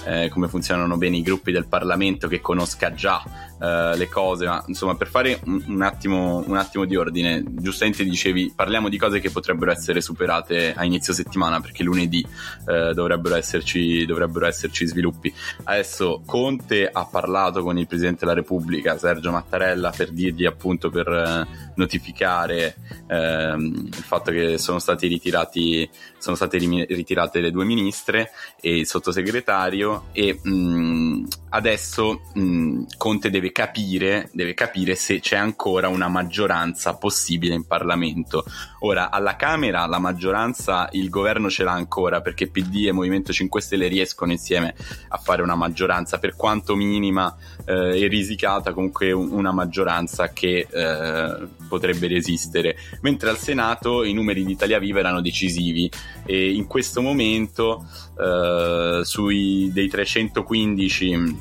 eh, 0.05 0.29
come 0.29 0.47
funzionano 0.47 0.97
bene 0.97 1.17
i 1.17 1.21
gruppi 1.21 1.51
del 1.51 1.67
Parlamento, 1.67 2.27
che 2.27 2.41
conosca 2.41 2.93
già 2.93 3.23
eh, 3.61 3.95
le 3.95 4.09
cose, 4.09 4.45
ma 4.47 4.63
insomma 4.65 4.95
per 4.95 5.07
fare 5.07 5.39
un, 5.45 5.63
un, 5.67 5.81
attimo, 5.83 6.43
un, 6.47 6.57
attimo, 6.57 6.85
di 6.85 6.95
ordine, 6.95 7.43
giustamente 7.47 8.03
dicevi 8.03 8.53
parliamo 8.55 8.89
di 8.89 8.97
cose 8.97 9.19
che 9.19 9.29
potrebbero 9.29 9.71
essere 9.71 10.01
superate 10.01 10.73
a 10.73 10.83
inizio 10.83 11.13
settimana 11.13 11.61
perché 11.61 11.83
lunedì 11.83 12.25
eh, 12.67 12.93
dovrebbero, 12.93 13.35
esserci, 13.35 14.03
dovrebbero 14.05 14.47
esserci 14.47 14.87
sviluppi. 14.87 15.31
Adesso 15.65 16.23
Conte 16.25 16.89
ha 16.91 17.05
parlato 17.05 17.61
con 17.61 17.77
il 17.77 17.85
Presidente 17.85 18.21
della 18.21 18.33
Repubblica, 18.33 18.97
Sergio 18.97 19.29
Mattarella, 19.29 19.91
per 19.95 20.09
dirgli 20.09 20.45
appunto 20.45 20.89
per 20.89 21.07
eh, 21.07 21.47
notificare 21.75 22.75
ehm, 23.07 23.89
il 23.89 23.93
fatto 23.93 24.31
che 24.31 24.57
sono, 24.57 24.79
stati 24.79 25.05
ritirati, 25.05 25.87
sono 26.17 26.35
state 26.35 26.57
ritirate 26.57 27.39
le 27.39 27.51
due 27.51 27.65
ministre 27.65 28.31
e 28.59 28.79
il 28.79 28.87
sottosegretario 28.87 30.05
e 30.13 30.39
mh, 30.41 31.25
adesso 31.53 32.21
mh, 32.33 32.83
Conte 32.97 33.29
deve 33.29 33.51
capire, 33.51 34.29
deve 34.33 34.53
capire 34.53 34.95
se 34.95 35.19
c'è 35.19 35.35
ancora 35.35 35.87
una 35.87 36.07
maggioranza 36.07 36.95
possibile 36.95 37.53
in 37.53 37.65
Parlamento. 37.65 38.45
Ora, 38.79 39.09
alla 39.09 39.35
Camera 39.35 39.85
la 39.85 39.99
maggioranza 39.99 40.89
il 40.93 41.09
governo 41.09 41.49
ce 41.49 41.63
l'ha 41.63 41.73
ancora 41.73 42.21
perché 42.21 42.47
PD 42.47 42.87
e 42.87 42.91
Movimento 42.91 43.33
5 43.33 43.61
Stelle 43.61 43.87
riescono 43.87 44.31
insieme 44.31 44.73
a 45.09 45.17
fare 45.17 45.41
una 45.41 45.55
maggioranza, 45.55 46.19
per 46.19 46.35
quanto 46.35 46.75
minima 46.75 47.35
eh, 47.65 48.01
e 48.01 48.07
risicata, 48.07 48.73
comunque 48.73 49.11
una 49.11 49.51
maggioranza 49.51 50.29
che 50.29 50.67
eh, 50.69 51.47
potrebbe 51.67 52.07
resistere. 52.07 52.77
Mentre 53.01 53.29
al 53.29 53.37
Senato 53.37 54.03
i 54.03 54.13
numeri 54.13 54.43
di 54.45 54.53
Italia 54.53 54.79
Viva 54.79 54.99
erano 54.99 55.21
decisivi 55.21 55.89
e 56.25 56.53
in 56.53 56.65
questo 56.67 57.01
momento 57.01 57.85
eh, 58.17 59.01
sui 59.03 59.69
dei 59.73 59.89
315 59.89 61.40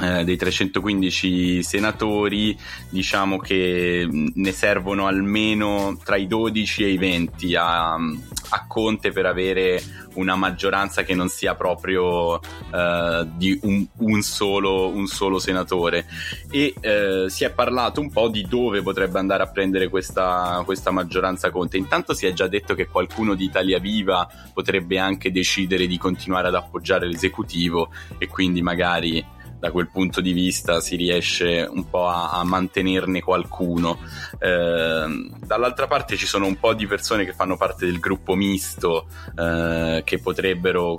eh, 0.00 0.24
dei 0.24 0.36
315 0.36 1.62
senatori, 1.62 2.56
diciamo 2.90 3.38
che 3.38 4.06
ne 4.10 4.52
servono 4.52 5.06
almeno 5.06 5.98
tra 6.04 6.16
i 6.16 6.26
12 6.26 6.84
e 6.84 6.88
i 6.88 6.98
20 6.98 7.54
a, 7.54 7.94
a 7.94 8.66
Conte 8.66 9.10
per 9.12 9.26
avere 9.26 9.82
una 10.16 10.34
maggioranza 10.34 11.02
che 11.02 11.14
non 11.14 11.28
sia 11.28 11.54
proprio 11.54 12.40
eh, 12.40 13.26
di 13.36 13.58
un, 13.62 13.86
un, 13.98 14.22
solo, 14.22 14.88
un, 14.88 15.06
solo, 15.06 15.38
senatore. 15.38 16.06
E 16.50 16.74
eh, 16.80 17.26
si 17.28 17.44
è 17.44 17.50
parlato 17.50 18.00
un 18.00 18.10
po' 18.10 18.28
di 18.28 18.46
dove 18.46 18.82
potrebbe 18.82 19.18
andare 19.18 19.42
a 19.42 19.48
prendere 19.48 19.88
questa, 19.88 20.62
questa 20.64 20.90
maggioranza 20.90 21.50
Conte. 21.50 21.76
Intanto 21.76 22.14
si 22.14 22.26
è 22.26 22.32
già 22.32 22.48
detto 22.48 22.74
che 22.74 22.86
qualcuno 22.86 23.34
di 23.34 23.44
Italia 23.44 23.78
Viva 23.78 24.28
potrebbe 24.52 24.98
anche 24.98 25.30
decidere 25.30 25.86
di 25.86 25.98
continuare 25.98 26.48
ad 26.48 26.54
appoggiare 26.54 27.06
l'esecutivo 27.06 27.90
e 28.18 28.26
quindi 28.26 28.62
magari 28.62 29.24
da 29.58 29.70
quel 29.70 29.88
punto 29.88 30.20
di 30.20 30.32
vista 30.32 30.80
si 30.80 30.96
riesce 30.96 31.68
un 31.70 31.88
po' 31.88 32.06
a, 32.08 32.30
a 32.32 32.44
mantenerne 32.44 33.20
qualcuno. 33.20 33.98
Eh, 34.38 35.28
dall'altra 35.44 35.86
parte 35.86 36.16
ci 36.16 36.26
sono 36.26 36.46
un 36.46 36.58
po' 36.58 36.74
di 36.74 36.86
persone 36.86 37.24
che 37.24 37.32
fanno 37.32 37.56
parte 37.56 37.86
del 37.86 37.98
gruppo 37.98 38.34
misto 38.34 39.08
eh, 39.36 40.02
che 40.04 40.18
potrebbero, 40.18 40.98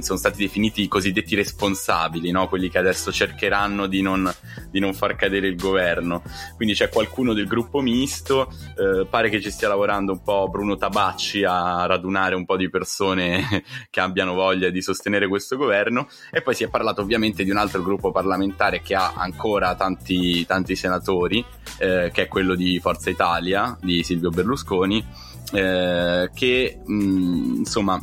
sono 0.00 0.18
stati 0.18 0.38
definiti 0.38 0.82
i 0.82 0.88
cosiddetti 0.88 1.34
responsabili, 1.34 2.30
no? 2.30 2.48
quelli 2.48 2.68
che 2.68 2.78
adesso 2.78 3.10
cercheranno 3.10 3.86
di 3.86 4.02
non, 4.02 4.32
di 4.70 4.80
non, 4.80 4.94
far 4.94 5.16
cadere 5.16 5.48
il 5.48 5.56
governo. 5.56 6.22
Quindi 6.56 6.74
c'è 6.74 6.88
qualcuno 6.88 7.32
del 7.32 7.46
gruppo 7.46 7.80
misto, 7.80 8.52
eh, 8.76 9.06
pare 9.06 9.30
che 9.30 9.40
ci 9.40 9.50
stia 9.50 9.68
lavorando 9.68 10.12
un 10.12 10.22
po' 10.22 10.48
Bruno 10.48 10.76
Tabacci 10.76 11.44
a 11.44 11.86
radunare 11.86 12.34
un 12.34 12.44
po' 12.44 12.56
di 12.56 12.68
persone 12.68 13.64
che 13.90 14.00
abbiano 14.00 14.34
voglia 14.34 14.70
di 14.70 14.82
sostenere 14.82 15.26
questo 15.28 15.56
governo 15.56 16.08
e 16.30 16.42
poi 16.42 16.54
si 16.54 16.64
è 16.64 16.68
parlato 16.68 17.00
ovviamente 17.00 17.44
di 17.44 17.50
un 17.50 17.56
altro 17.56 17.82
gruppo 17.82 17.93
gruppo 17.94 18.12
parlamentare 18.12 18.82
che 18.82 18.94
ha 18.94 19.12
ancora 19.16 19.74
tanti, 19.74 20.44
tanti 20.46 20.76
senatori, 20.76 21.44
eh, 21.78 22.10
che 22.12 22.22
è 22.22 22.28
quello 22.28 22.54
di 22.54 22.78
Forza 22.80 23.10
Italia, 23.10 23.76
di 23.80 24.02
Silvio 24.02 24.30
Berlusconi, 24.30 25.04
eh, 25.52 26.30
che 26.34 26.80
mh, 26.84 27.54
insomma 27.58 28.00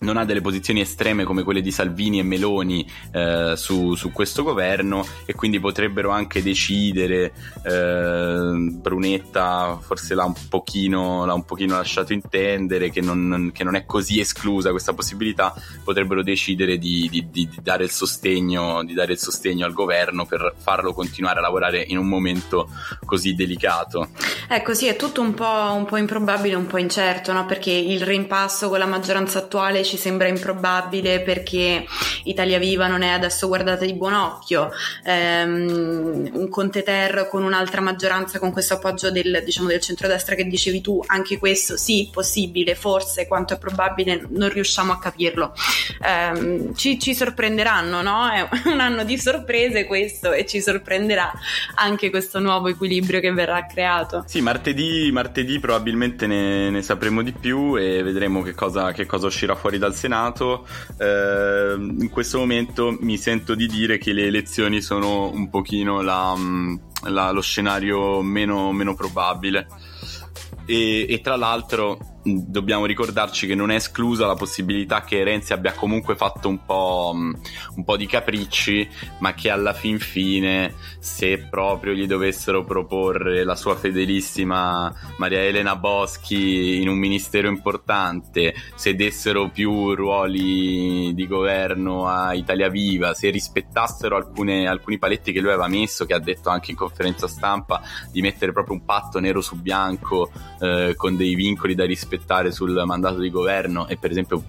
non 0.00 0.16
ha 0.16 0.24
delle 0.24 0.40
posizioni 0.40 0.80
estreme 0.80 1.24
come 1.24 1.42
quelle 1.42 1.60
di 1.60 1.70
Salvini 1.70 2.20
e 2.20 2.22
Meloni 2.22 2.88
eh, 3.12 3.52
su, 3.56 3.94
su, 3.94 4.10
questo 4.12 4.42
governo 4.42 5.06
e 5.26 5.34
quindi 5.34 5.60
potrebbero 5.60 6.10
anche 6.10 6.42
decidere 6.42 7.32
eh, 7.64 8.54
Brunetta 8.80 9.78
forse 9.80 10.14
l'ha 10.14 10.24
un, 10.24 10.32
pochino, 10.48 11.26
l'ha 11.26 11.34
un 11.34 11.44
pochino 11.44 11.76
lasciato 11.76 12.14
intendere 12.14 12.90
che 12.90 13.02
non, 13.02 13.50
che 13.52 13.62
non, 13.62 13.74
è 13.74 13.84
così 13.84 14.20
esclusa 14.20 14.70
questa 14.70 14.94
possibilità 14.94 15.54
potrebbero 15.84 16.22
decidere 16.22 16.78
di, 16.78 17.06
di, 17.10 17.28
di, 17.30 17.48
dare 17.62 17.86
sostegno, 17.88 18.82
di, 18.84 18.94
dare 18.94 19.12
il 19.12 19.18
sostegno, 19.18 19.66
al 19.66 19.74
governo 19.74 20.24
per 20.24 20.54
farlo 20.56 20.94
continuare 20.94 21.40
a 21.40 21.42
lavorare 21.42 21.84
in 21.86 21.98
un 21.98 22.06
momento 22.06 22.70
così 23.04 23.34
delicato 23.34 24.08
ecco 24.48 24.72
sì 24.72 24.86
è 24.86 24.96
tutto 24.96 25.20
un 25.20 25.34
po', 25.34 25.72
un 25.74 25.84
po 25.84 25.98
improbabile 25.98 26.54
un 26.54 26.66
po' 26.66 26.78
incerto 26.78 27.34
no? 27.34 27.44
perché 27.44 27.70
il 27.70 28.00
rimpasso 28.00 28.70
con 28.70 28.78
la 28.78 28.86
maggioranza 28.86 29.40
attuale 29.40 29.88
ci 29.90 29.96
sembra 29.96 30.28
improbabile 30.28 31.20
perché 31.20 31.84
Italia 32.24 32.58
Viva 32.58 32.86
non 32.86 33.02
è 33.02 33.08
adesso 33.08 33.48
guardata 33.48 33.84
di 33.84 33.94
buon 33.94 34.14
occhio, 34.14 34.70
ehm, 35.04 36.30
un 36.32 36.48
Conte 36.48 36.84
Ter 36.84 37.26
con 37.28 37.42
un'altra 37.42 37.80
maggioranza 37.80 38.38
con 38.38 38.52
questo 38.52 38.74
appoggio 38.74 39.10
del, 39.10 39.42
diciamo, 39.44 39.66
del 39.66 39.80
centrodestra 39.80 40.36
che 40.36 40.44
dicevi 40.44 40.80
tu, 40.80 41.02
anche 41.06 41.38
questo 41.38 41.76
sì, 41.76 42.08
possibile, 42.12 42.76
forse, 42.76 43.26
quanto 43.26 43.54
è 43.54 43.58
probabile, 43.58 44.26
non 44.30 44.48
riusciamo 44.48 44.92
a 44.92 44.98
capirlo. 44.98 45.54
Ehm, 46.06 46.72
ci, 46.74 47.00
ci 47.00 47.12
sorprenderanno, 47.12 48.00
no? 48.00 48.28
È 48.30 48.48
un 48.68 48.78
anno 48.78 49.02
di 49.02 49.18
sorprese 49.18 49.86
questo 49.86 50.32
e 50.32 50.46
ci 50.46 50.60
sorprenderà 50.60 51.32
anche 51.74 52.10
questo 52.10 52.38
nuovo 52.38 52.68
equilibrio 52.68 53.18
che 53.18 53.32
verrà 53.32 53.66
creato. 53.66 54.22
Sì, 54.26 54.40
martedì, 54.40 55.10
martedì 55.10 55.58
probabilmente 55.58 56.28
ne, 56.28 56.70
ne 56.70 56.82
sapremo 56.82 57.22
di 57.22 57.32
più 57.32 57.76
e 57.76 58.04
vedremo 58.04 58.42
che 58.42 58.54
cosa, 58.54 58.92
che 58.92 59.06
cosa 59.06 59.26
uscirà 59.26 59.56
fuori 59.56 59.78
dal 59.80 59.96
Senato, 59.96 60.64
eh, 60.98 61.74
in 61.76 62.08
questo 62.10 62.38
momento 62.38 62.96
mi 63.00 63.16
sento 63.16 63.56
di 63.56 63.66
dire 63.66 63.98
che 63.98 64.12
le 64.12 64.26
elezioni 64.26 64.80
sono 64.80 65.28
un 65.30 65.50
pochino 65.50 66.02
la, 66.02 66.32
mm, 66.36 66.76
la, 67.08 67.32
lo 67.32 67.40
scenario 67.40 68.22
meno, 68.22 68.70
meno 68.70 68.94
probabile. 68.94 69.66
E, 70.66 71.06
e, 71.08 71.20
tra 71.20 71.34
l'altro 71.34 72.09
dobbiamo 72.22 72.84
ricordarci 72.84 73.46
che 73.46 73.54
non 73.54 73.70
è 73.70 73.76
esclusa 73.76 74.26
la 74.26 74.34
possibilità 74.34 75.02
che 75.02 75.24
Renzi 75.24 75.52
abbia 75.52 75.72
comunque 75.72 76.16
fatto 76.16 76.48
un 76.48 76.64
po', 76.64 77.12
mm, 77.14 77.32
un 77.76 77.84
po', 77.84 77.96
di 77.96 78.06
capricci, 78.06 78.88
ma 79.20 79.32
che 79.32 79.50
alla 79.50 79.72
fin 79.72 79.98
fine, 79.98 80.74
se 80.98 81.46
proprio 81.48 81.94
gli 81.94 82.06
dovessero 82.06 82.64
proporre 82.64 83.44
la 83.44 83.56
sua 83.56 83.76
fedelissima 83.76 84.92
Maria 85.16 85.42
Elena 85.42 85.76
Boschi 85.76 86.80
in 86.80 86.88
un 86.88 86.98
ministero 86.98 87.48
importante, 87.48 88.54
se 88.74 88.94
dessero 88.94 89.48
più 89.50 89.94
ruoli 89.94 91.14
di 91.14 91.26
governo 91.26 92.06
a 92.06 92.34
Italia 92.34 92.68
Viva, 92.68 93.14
se 93.14 93.30
rispettassero 93.30 94.16
alcune, 94.16 94.66
alcuni 94.66 94.98
paletti 94.98 95.32
che 95.32 95.40
lui 95.40 95.50
aveva 95.50 95.68
messo, 95.68 96.04
che 96.04 96.14
ha 96.14 96.20
detto 96.20 96.50
anche 96.50 96.70
in 96.70 96.76
conferenza 96.76 97.26
stampa, 97.28 97.80
di 98.10 98.20
mettere 98.20 98.52
proprio 98.52 98.74
un 98.74 98.84
patto 98.84 99.20
nero 99.20 99.40
su 99.40 99.56
bianco 99.56 100.30
eh, 100.60 100.94
con 100.96 101.16
dei 101.16 101.34
vincoli 101.34 101.74
da 101.74 101.84
rispettare 101.84 102.08
rispettare 102.10 102.50
sul 102.50 102.82
mandato 102.84 103.18
di 103.18 103.30
governo 103.30 103.86
e 103.86 103.96
per 103.96 104.10
esempio 104.10 104.42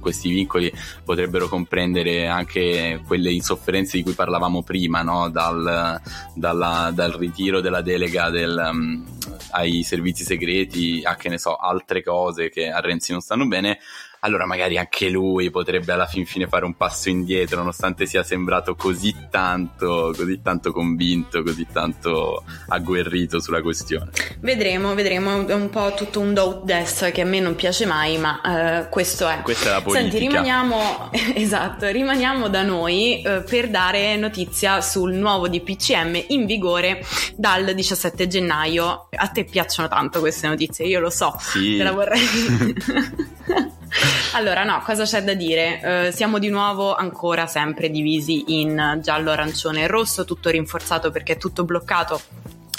questi 0.00 0.30
vincoli 0.30 0.72
potrebbero 1.04 1.48
comprendere 1.48 2.26
anche 2.26 3.00
quelle 3.06 3.30
insofferenze 3.30 3.96
di 3.96 4.02
cui 4.02 4.14
parlavamo 4.14 4.62
prima, 4.62 5.02
no? 5.02 5.30
dal, 5.30 6.00
dalla, 6.34 6.90
dal, 6.92 7.12
ritiro 7.12 7.60
della 7.60 7.82
delega 7.82 8.30
del, 8.30 8.70
um, 8.72 9.04
ai 9.52 9.84
servizi 9.84 10.24
segreti 10.24 11.02
a 11.04 11.14
che 11.14 11.28
ne 11.28 11.38
so, 11.38 11.54
altre 11.54 12.02
cose 12.02 12.50
che 12.50 12.70
a 12.70 12.80
Renzi 12.80 13.12
non 13.12 13.20
stanno 13.20 13.46
bene 13.46 13.78
allora 14.24 14.46
magari 14.46 14.78
anche 14.78 15.10
lui 15.10 15.50
potrebbe 15.50 15.92
alla 15.92 16.06
fin 16.06 16.24
fine 16.24 16.48
fare 16.48 16.64
un 16.64 16.74
passo 16.74 17.10
indietro, 17.10 17.58
nonostante 17.58 18.06
sia 18.06 18.22
sembrato 18.22 18.74
così 18.74 19.14
tanto, 19.30 20.14
così 20.16 20.40
tanto 20.42 20.72
convinto, 20.72 21.42
così 21.42 21.66
tanto 21.70 22.42
agguerrito 22.68 23.38
sulla 23.38 23.60
questione. 23.60 24.10
Vedremo, 24.40 24.94
vedremo, 24.94 25.46
è 25.46 25.52
un 25.52 25.68
po' 25.68 25.92
tutto 25.94 26.20
un 26.20 26.32
do 26.32 26.62
des 26.64 27.10
che 27.12 27.20
a 27.20 27.24
me 27.26 27.38
non 27.40 27.54
piace 27.54 27.84
mai, 27.84 28.16
ma 28.16 28.40
uh, 28.42 28.88
questo 28.88 29.28
è. 29.28 29.40
Questa 29.42 29.68
è 29.68 29.72
la 29.72 29.82
politica. 29.82 30.10
Senti, 30.10 30.26
rimaniamo, 30.26 31.10
esatto, 31.36 31.86
rimaniamo 31.88 32.48
da 32.48 32.62
noi 32.62 33.22
uh, 33.26 33.44
per 33.44 33.68
dare 33.68 34.16
notizia 34.16 34.80
sul 34.80 35.12
nuovo 35.12 35.48
DPCM 35.48 36.24
in 36.28 36.46
vigore 36.46 37.04
dal 37.36 37.74
17 37.74 38.26
gennaio. 38.26 39.08
A 39.10 39.28
te 39.28 39.44
piacciono 39.44 39.86
tanto 39.88 40.20
queste 40.20 40.48
notizie, 40.48 40.86
io 40.86 41.00
lo 41.00 41.10
so, 41.10 41.36
sì. 41.38 41.76
te 41.76 41.82
la 41.82 41.92
vorrei... 41.92 42.22
Allora, 44.34 44.64
no, 44.64 44.82
cosa 44.84 45.04
c'è 45.04 45.22
da 45.22 45.34
dire? 45.34 46.08
Uh, 46.08 46.12
siamo 46.12 46.38
di 46.38 46.48
nuovo 46.48 46.94
ancora 46.94 47.46
sempre 47.46 47.90
divisi 47.90 48.60
in 48.60 48.98
giallo, 49.02 49.30
arancione 49.30 49.82
e 49.82 49.86
rosso, 49.86 50.24
tutto 50.24 50.50
rinforzato 50.50 51.10
perché 51.10 51.34
è 51.34 51.36
tutto 51.36 51.64
bloccato 51.64 52.20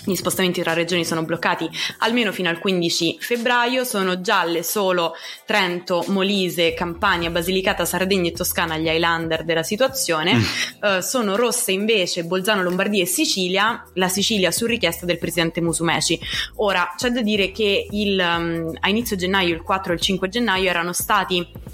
gli 0.06 0.16
spostamenti 0.16 0.62
tra 0.62 0.74
regioni 0.74 1.04
sono 1.04 1.24
bloccati 1.24 1.70
almeno 2.00 2.32
fino 2.32 2.50
al 2.50 2.60
15 2.60 3.18
febbraio, 3.20 3.84
sono 3.84 4.22
gialle 4.22 4.64
solo 4.64 5.14
Trento, 5.46 6.04
Molise, 6.08 6.74
Campania, 6.74 7.30
Basilicata, 7.30 7.86
Sardegna 7.86 8.30
e 8.30 8.34
Toscana 8.34 8.78
gli 8.78 8.88
Highlander 8.88 9.44
della 9.44 9.64
situazione, 9.64 10.36
mm. 10.36 10.42
uh, 10.82 11.02
sono 11.02 11.36
rosse 11.36 11.72
invece 11.72 12.24
Bolzano, 12.24 12.64
Lombardia 12.64 13.04
e 13.04 13.08
Sicilia, 13.08 13.84
la 13.94 14.08
Sicilia 14.08 14.52
su 14.52 14.66
richiesta 14.66 15.06
del 15.06 15.18
presidente 15.18 15.62
Musumeci. 15.62 16.20
Ora 16.56 16.94
c'è 16.96 17.10
da 17.10 17.22
dire 17.22 17.52
che 17.52 17.88
il, 17.90 18.20
um, 18.20 18.72
a 18.80 18.90
inizio 18.90 19.16
gennaio, 19.16 19.54
il 19.54 19.62
4 19.62 19.92
e 19.92 19.96
il 19.96 20.02
5 20.02 20.30
gennaio 20.30 20.70
erano 20.70 20.94
stati 20.94 21.65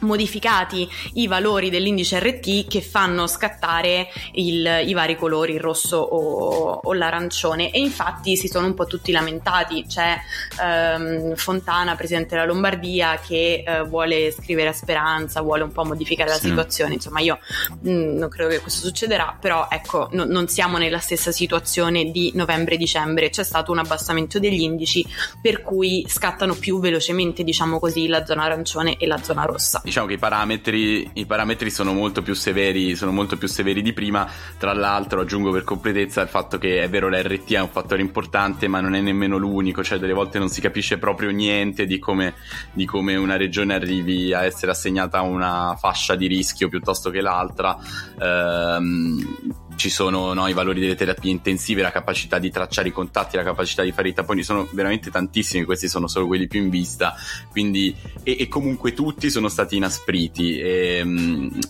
modificati 0.00 0.88
i 1.14 1.26
valori 1.26 1.70
dell'indice 1.70 2.18
RT 2.18 2.68
che 2.68 2.80
fanno 2.80 3.26
scattare 3.26 4.08
il, 4.32 4.82
i 4.84 4.92
vari 4.92 5.16
colori, 5.16 5.54
il 5.54 5.60
rosso 5.60 5.96
o, 5.96 6.80
o, 6.82 6.92
l'arancione. 6.92 7.70
E 7.70 7.80
infatti 7.80 8.36
si 8.36 8.48
sono 8.48 8.66
un 8.66 8.74
po' 8.74 8.86
tutti 8.86 9.12
lamentati, 9.12 9.84
c'è 9.86 10.16
ehm, 10.60 11.34
Fontana, 11.34 11.96
presidente 11.96 12.34
della 12.34 12.46
Lombardia, 12.46 13.18
che 13.18 13.64
eh, 13.66 13.82
vuole 13.84 14.30
scrivere 14.30 14.68
a 14.68 14.72
speranza, 14.72 15.40
vuole 15.40 15.62
un 15.62 15.72
po' 15.72 15.84
modificare 15.84 16.30
la 16.30 16.36
sì. 16.36 16.48
situazione, 16.48 16.94
insomma 16.94 17.20
io 17.20 17.38
mh, 17.80 17.90
mm, 17.90 18.16
non 18.16 18.28
credo 18.28 18.50
che 18.50 18.60
questo 18.60 18.86
succederà, 18.86 19.36
però 19.38 19.66
ecco 19.70 20.08
no, 20.12 20.24
non 20.24 20.48
siamo 20.48 20.78
nella 20.78 20.98
stessa 20.98 21.32
situazione 21.32 22.10
di 22.10 22.32
novembre-dicembre, 22.34 23.30
c'è 23.30 23.44
stato 23.44 23.72
un 23.72 23.78
abbassamento 23.78 24.38
degli 24.38 24.60
indici 24.60 25.04
per 25.40 25.62
cui 25.62 26.04
scattano 26.08 26.54
più 26.54 26.80
velocemente 26.80 27.44
diciamo 27.44 27.78
così 27.78 28.06
la 28.08 28.24
zona 28.24 28.44
arancione 28.44 28.96
e 28.96 29.06
la 29.06 29.20
zona 29.22 29.44
rossa 29.44 29.82
diciamo 29.88 30.06
che 30.06 30.14
i 30.14 30.18
parametri, 30.18 31.10
i 31.14 31.24
parametri 31.24 31.70
sono, 31.70 31.94
molto 31.94 32.20
più 32.22 32.34
severi, 32.34 32.94
sono 32.94 33.10
molto 33.10 33.36
più 33.36 33.48
severi 33.48 33.80
di 33.82 33.92
prima. 33.92 34.30
Tra 34.58 34.74
l'altro, 34.74 35.22
aggiungo 35.22 35.50
per 35.50 35.64
completezza 35.64 36.20
il 36.20 36.28
fatto 36.28 36.58
che 36.58 36.82
è 36.82 36.88
vero 36.88 37.08
l'RT 37.08 37.52
è 37.54 37.60
un 37.60 37.70
fattore 37.70 38.02
importante, 38.02 38.68
ma 38.68 38.80
non 38.80 38.94
è 38.94 39.00
nemmeno 39.00 39.38
l'unico, 39.38 39.82
cioè 39.82 39.98
delle 39.98 40.12
volte 40.12 40.38
non 40.38 40.48
si 40.48 40.60
capisce 40.60 40.98
proprio 40.98 41.30
niente 41.30 41.86
di 41.86 41.98
come, 41.98 42.34
di 42.72 42.84
come 42.84 43.16
una 43.16 43.36
regione 43.36 43.74
arrivi 43.74 44.32
a 44.34 44.44
essere 44.44 44.72
assegnata 44.72 45.18
a 45.18 45.22
una 45.22 45.74
fascia 45.78 46.14
di 46.14 46.26
rischio 46.26 46.68
piuttosto 46.68 47.08
che 47.10 47.20
l'altra. 47.20 47.76
Ehm, 48.20 49.66
ci 49.78 49.90
sono 49.90 50.34
no, 50.34 50.48
i 50.48 50.52
valori 50.52 50.80
delle 50.80 50.96
terapie 50.96 51.30
intensive, 51.30 51.82
la 51.82 51.92
capacità 51.92 52.40
di 52.40 52.50
tracciare 52.50 52.88
i 52.88 52.92
contatti, 52.92 53.36
la 53.36 53.44
capacità 53.44 53.82
di 53.82 53.92
fare 53.92 54.08
i 54.08 54.12
tamponi, 54.12 54.42
sono 54.42 54.68
veramente 54.72 55.08
tantissimi, 55.08 55.64
questi 55.64 55.88
sono 55.88 56.08
solo 56.08 56.26
quelli 56.26 56.48
più 56.48 56.60
in 56.60 56.68
vista, 56.68 57.14
quindi, 57.48 57.94
e, 58.24 58.36
e 58.40 58.48
comunque 58.48 58.92
tutti 58.92 59.30
sono 59.30 59.48
stati 59.48 59.76
inaspriti. 59.76 60.58
E, 60.58 61.06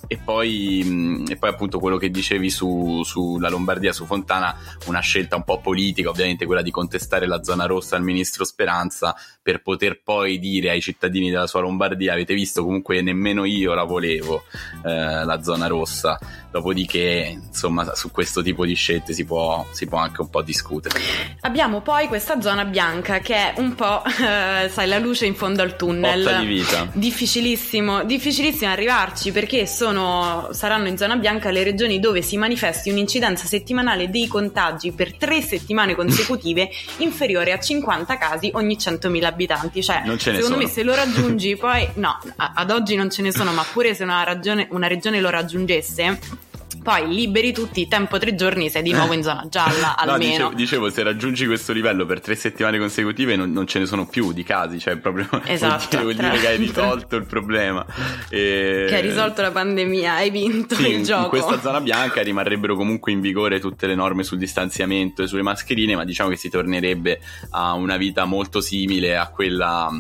e, 0.06 0.16
poi, 0.24 1.22
e 1.28 1.36
poi 1.36 1.50
appunto 1.50 1.78
quello 1.78 1.98
che 1.98 2.08
dicevi 2.08 2.48
su, 2.48 3.02
sulla 3.04 3.50
Lombardia, 3.50 3.92
su 3.92 4.06
Fontana, 4.06 4.56
una 4.86 5.00
scelta 5.00 5.36
un 5.36 5.44
po' 5.44 5.60
politica, 5.60 6.08
ovviamente 6.08 6.46
quella 6.46 6.62
di 6.62 6.70
contestare 6.70 7.26
la 7.26 7.42
zona 7.42 7.66
rossa 7.66 7.96
al 7.96 8.02
ministro 8.02 8.44
Speranza 8.44 9.14
per 9.42 9.60
poter 9.60 10.00
poi 10.02 10.38
dire 10.38 10.70
ai 10.70 10.80
cittadini 10.80 11.30
della 11.30 11.46
sua 11.46 11.60
Lombardia, 11.60 12.14
avete 12.14 12.32
visto? 12.32 12.64
Comunque 12.64 13.02
nemmeno 13.02 13.44
io 13.44 13.74
la 13.74 13.84
volevo 13.84 14.44
eh, 14.82 15.24
la 15.24 15.42
zona 15.42 15.66
rossa, 15.66 16.18
dopodiché 16.50 17.38
insomma 17.46 17.96
su 17.98 18.12
questo 18.12 18.42
tipo 18.42 18.64
di 18.64 18.74
scelte 18.74 19.12
si 19.12 19.24
può, 19.24 19.66
si 19.72 19.86
può 19.86 19.98
anche 19.98 20.20
un 20.20 20.30
po' 20.30 20.40
discutere. 20.42 21.00
Abbiamo 21.40 21.80
poi 21.80 22.06
questa 22.06 22.40
zona 22.40 22.64
bianca 22.64 23.18
che 23.18 23.34
è 23.34 23.54
un 23.56 23.74
po', 23.74 24.04
eh, 24.06 24.68
sai, 24.68 24.86
la 24.86 24.98
luce 24.98 25.26
in 25.26 25.34
fondo 25.34 25.62
al 25.62 25.74
tunnel. 25.74 26.22
Botta 26.22 26.38
di 26.38 26.46
vita. 26.46 26.88
Difficilissimo, 26.92 28.04
difficilissimo 28.04 28.70
arrivarci 28.70 29.32
perché 29.32 29.66
sono, 29.66 30.50
saranno 30.52 30.86
in 30.86 30.96
zona 30.96 31.16
bianca 31.16 31.50
le 31.50 31.64
regioni 31.64 31.98
dove 31.98 32.22
si 32.22 32.36
manifesti 32.36 32.88
un'incidenza 32.90 33.46
settimanale 33.46 34.08
dei 34.10 34.28
contagi 34.28 34.92
per 34.92 35.16
tre 35.16 35.42
settimane 35.42 35.96
consecutive 35.96 36.70
inferiore 36.98 37.50
a 37.50 37.58
50 37.58 38.16
casi 38.16 38.50
ogni 38.54 38.76
100.000 38.76 39.24
abitanti. 39.24 39.82
Cioè, 39.82 40.02
secondo 40.18 40.44
sono. 40.44 40.56
me 40.58 40.68
se 40.68 40.84
lo 40.84 40.94
raggiungi 40.94 41.56
poi, 41.58 41.88
no, 41.94 42.16
ad 42.36 42.70
oggi 42.70 42.94
non 42.94 43.10
ce 43.10 43.22
ne 43.22 43.32
sono, 43.32 43.52
ma 43.52 43.64
pure 43.72 43.92
se 43.92 44.04
una, 44.04 44.22
ragione, 44.22 44.68
una 44.70 44.86
regione 44.86 45.20
lo 45.20 45.30
raggiungesse 45.30 46.46
poi 46.88 47.06
liberi 47.06 47.52
tutti, 47.52 47.86
tempo 47.86 48.16
tre 48.16 48.34
giorni, 48.34 48.70
sei 48.70 48.80
di 48.80 48.92
nuovo 48.92 49.12
in 49.12 49.22
zona 49.22 49.44
gialla 49.50 49.94
no, 49.98 50.12
almeno. 50.12 50.30
Dicevo, 50.30 50.54
dicevo, 50.54 50.90
se 50.90 51.02
raggiungi 51.02 51.44
questo 51.44 51.74
livello 51.74 52.06
per 52.06 52.22
tre 52.22 52.34
settimane 52.34 52.78
consecutive 52.78 53.36
non, 53.36 53.52
non 53.52 53.66
ce 53.66 53.78
ne 53.78 53.84
sono 53.84 54.06
più 54.06 54.32
di 54.32 54.42
casi, 54.42 54.78
cioè 54.78 54.96
proprio 54.96 55.28
esatto, 55.44 56.00
vuol 56.00 56.14
dire, 56.14 56.28
vuol 56.28 56.30
dire 56.30 56.40
che 56.40 56.46
hai 56.46 56.56
risolto 56.56 57.16
il 57.16 57.26
problema. 57.26 57.84
E... 58.30 58.86
Che 58.88 58.94
hai 58.94 59.02
risolto 59.02 59.42
la 59.42 59.50
pandemia, 59.50 60.14
hai 60.14 60.30
vinto 60.30 60.76
sì, 60.76 60.88
il 60.88 61.04
gioco. 61.04 61.36
In 61.36 61.42
questa 61.42 61.60
zona 61.68 61.82
bianca 61.82 62.22
rimarrebbero 62.22 62.74
comunque 62.74 63.12
in 63.12 63.20
vigore 63.20 63.60
tutte 63.60 63.86
le 63.86 63.94
norme 63.94 64.22
sul 64.22 64.38
distanziamento 64.38 65.22
e 65.22 65.26
sulle 65.26 65.42
mascherine, 65.42 65.94
ma 65.94 66.06
diciamo 66.06 66.30
che 66.30 66.36
si 66.36 66.48
tornerebbe 66.48 67.20
a 67.50 67.74
una 67.74 67.98
vita 67.98 68.24
molto 68.24 68.62
simile 68.62 69.14
a 69.18 69.28
quella 69.28 69.90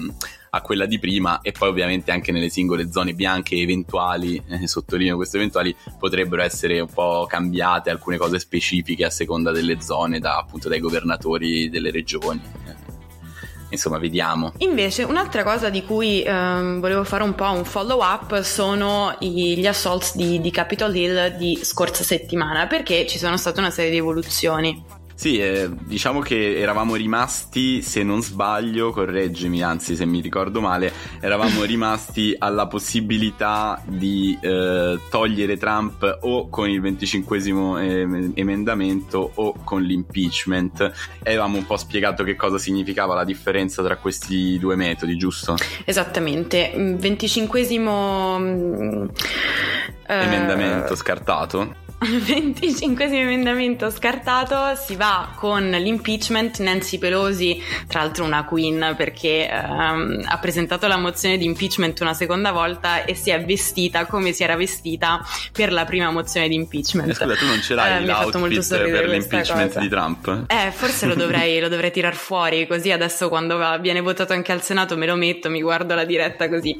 a 0.58 0.60
quella 0.60 0.86
di 0.86 0.98
prima 0.98 1.40
e 1.40 1.52
poi 1.52 1.68
ovviamente 1.68 2.10
anche 2.10 2.32
nelle 2.32 2.50
singole 2.50 2.90
zone 2.92 3.14
bianche 3.14 3.56
eventuali, 3.56 4.42
eh, 4.48 4.66
sottolineo 4.66 5.16
queste 5.16 5.36
eventuali, 5.36 5.74
potrebbero 5.98 6.42
essere 6.42 6.80
un 6.80 6.88
po' 6.92 7.26
cambiate 7.28 7.90
alcune 7.90 8.16
cose 8.16 8.38
specifiche 8.38 9.04
a 9.04 9.10
seconda 9.10 9.50
delle 9.50 9.80
zone 9.80 10.18
da, 10.18 10.36
appunto 10.36 10.68
dai 10.68 10.80
governatori 10.80 11.70
delle 11.70 11.90
regioni. 11.90 12.40
Insomma, 13.70 13.98
vediamo. 13.98 14.54
Invece, 14.58 15.02
un'altra 15.02 15.42
cosa 15.42 15.68
di 15.68 15.84
cui 15.84 16.22
ehm, 16.22 16.80
volevo 16.80 17.04
fare 17.04 17.22
un 17.22 17.34
po' 17.34 17.50
un 17.50 17.64
follow 17.64 18.00
up 18.02 18.40
sono 18.40 19.14
gli 19.20 19.66
assaults 19.66 20.16
di, 20.16 20.40
di 20.40 20.50
Capitol 20.50 20.94
Hill 20.96 21.36
di 21.36 21.58
scorsa 21.62 22.02
settimana, 22.02 22.66
perché 22.66 23.06
ci 23.06 23.18
sono 23.18 23.36
state 23.36 23.60
una 23.60 23.70
serie 23.70 23.90
di 23.90 23.98
evoluzioni. 23.98 24.97
Sì, 25.18 25.38
eh, 25.38 25.68
diciamo 25.68 26.20
che 26.20 26.60
eravamo 26.60 26.94
rimasti, 26.94 27.82
se 27.82 28.04
non 28.04 28.22
sbaglio, 28.22 28.92
correggimi, 28.92 29.64
anzi 29.64 29.96
se 29.96 30.06
mi 30.06 30.20
ricordo 30.20 30.60
male, 30.60 30.92
eravamo 31.18 31.64
rimasti 31.66 32.36
alla 32.38 32.68
possibilità 32.68 33.82
di 33.84 34.38
eh, 34.40 34.96
togliere 35.10 35.56
Trump 35.56 36.18
o 36.20 36.48
con 36.48 36.70
il 36.70 36.80
25 36.80 37.36
eh, 37.36 38.30
emendamento 38.34 39.32
o 39.34 39.54
con 39.64 39.82
l'impeachment. 39.82 40.82
E 41.20 41.30
avevamo 41.30 41.56
un 41.56 41.66
po' 41.66 41.76
spiegato 41.76 42.22
che 42.22 42.36
cosa 42.36 42.56
significava 42.56 43.16
la 43.16 43.24
differenza 43.24 43.82
tra 43.82 43.96
questi 43.96 44.56
due 44.60 44.76
metodi, 44.76 45.16
giusto? 45.16 45.56
Esattamente, 45.84 46.72
25 46.96 47.66
mm, 47.76 49.06
emendamento 50.06 50.94
scartato. 50.94 51.86
25 52.00 53.04
emendamento 53.06 53.90
scartato, 53.90 54.76
si 54.76 54.94
va 54.94 55.32
con 55.34 55.68
l'impeachment. 55.68 56.58
Nancy 56.60 56.98
Pelosi, 56.98 57.60
tra 57.88 58.02
l'altro 58.02 58.24
una 58.24 58.44
queen 58.44 58.94
perché 58.96 59.48
ehm, 59.48 60.24
ha 60.24 60.38
presentato 60.38 60.86
la 60.86 60.96
mozione 60.96 61.36
di 61.36 61.44
impeachment 61.44 62.00
una 62.00 62.14
seconda 62.14 62.52
volta 62.52 63.04
e 63.04 63.14
si 63.14 63.30
è 63.30 63.44
vestita 63.44 64.06
come 64.06 64.32
si 64.32 64.44
era 64.44 64.54
vestita 64.54 65.24
per 65.52 65.72
la 65.72 65.84
prima 65.84 66.10
mozione 66.12 66.46
di 66.46 66.54
impeachment. 66.54 67.08
Eh, 67.08 67.14
scusa, 67.14 67.34
tu 67.34 67.46
non 67.46 67.60
ce 67.60 67.74
l'hai 67.74 68.02
eh, 68.02 68.06
l'outfit 68.06 68.90
per 68.90 69.08
l'impeachment 69.08 69.68
cosa. 69.68 69.80
di 69.80 69.88
Trump? 69.88 70.44
Eh, 70.46 70.70
forse 70.70 71.06
lo 71.06 71.14
dovrei, 71.14 71.58
lo 71.58 71.68
dovrei 71.68 71.90
tirar 71.90 72.14
fuori 72.14 72.66
così 72.66 72.92
adesso 72.92 73.28
quando 73.28 73.58
viene 73.80 74.00
votato 74.00 74.32
anche 74.32 74.52
al 74.52 74.62
Senato 74.62 74.96
me 74.96 75.06
lo 75.06 75.16
metto, 75.16 75.50
mi 75.50 75.62
guardo 75.62 75.94
la 75.94 76.04
diretta 76.04 76.48
così. 76.48 76.76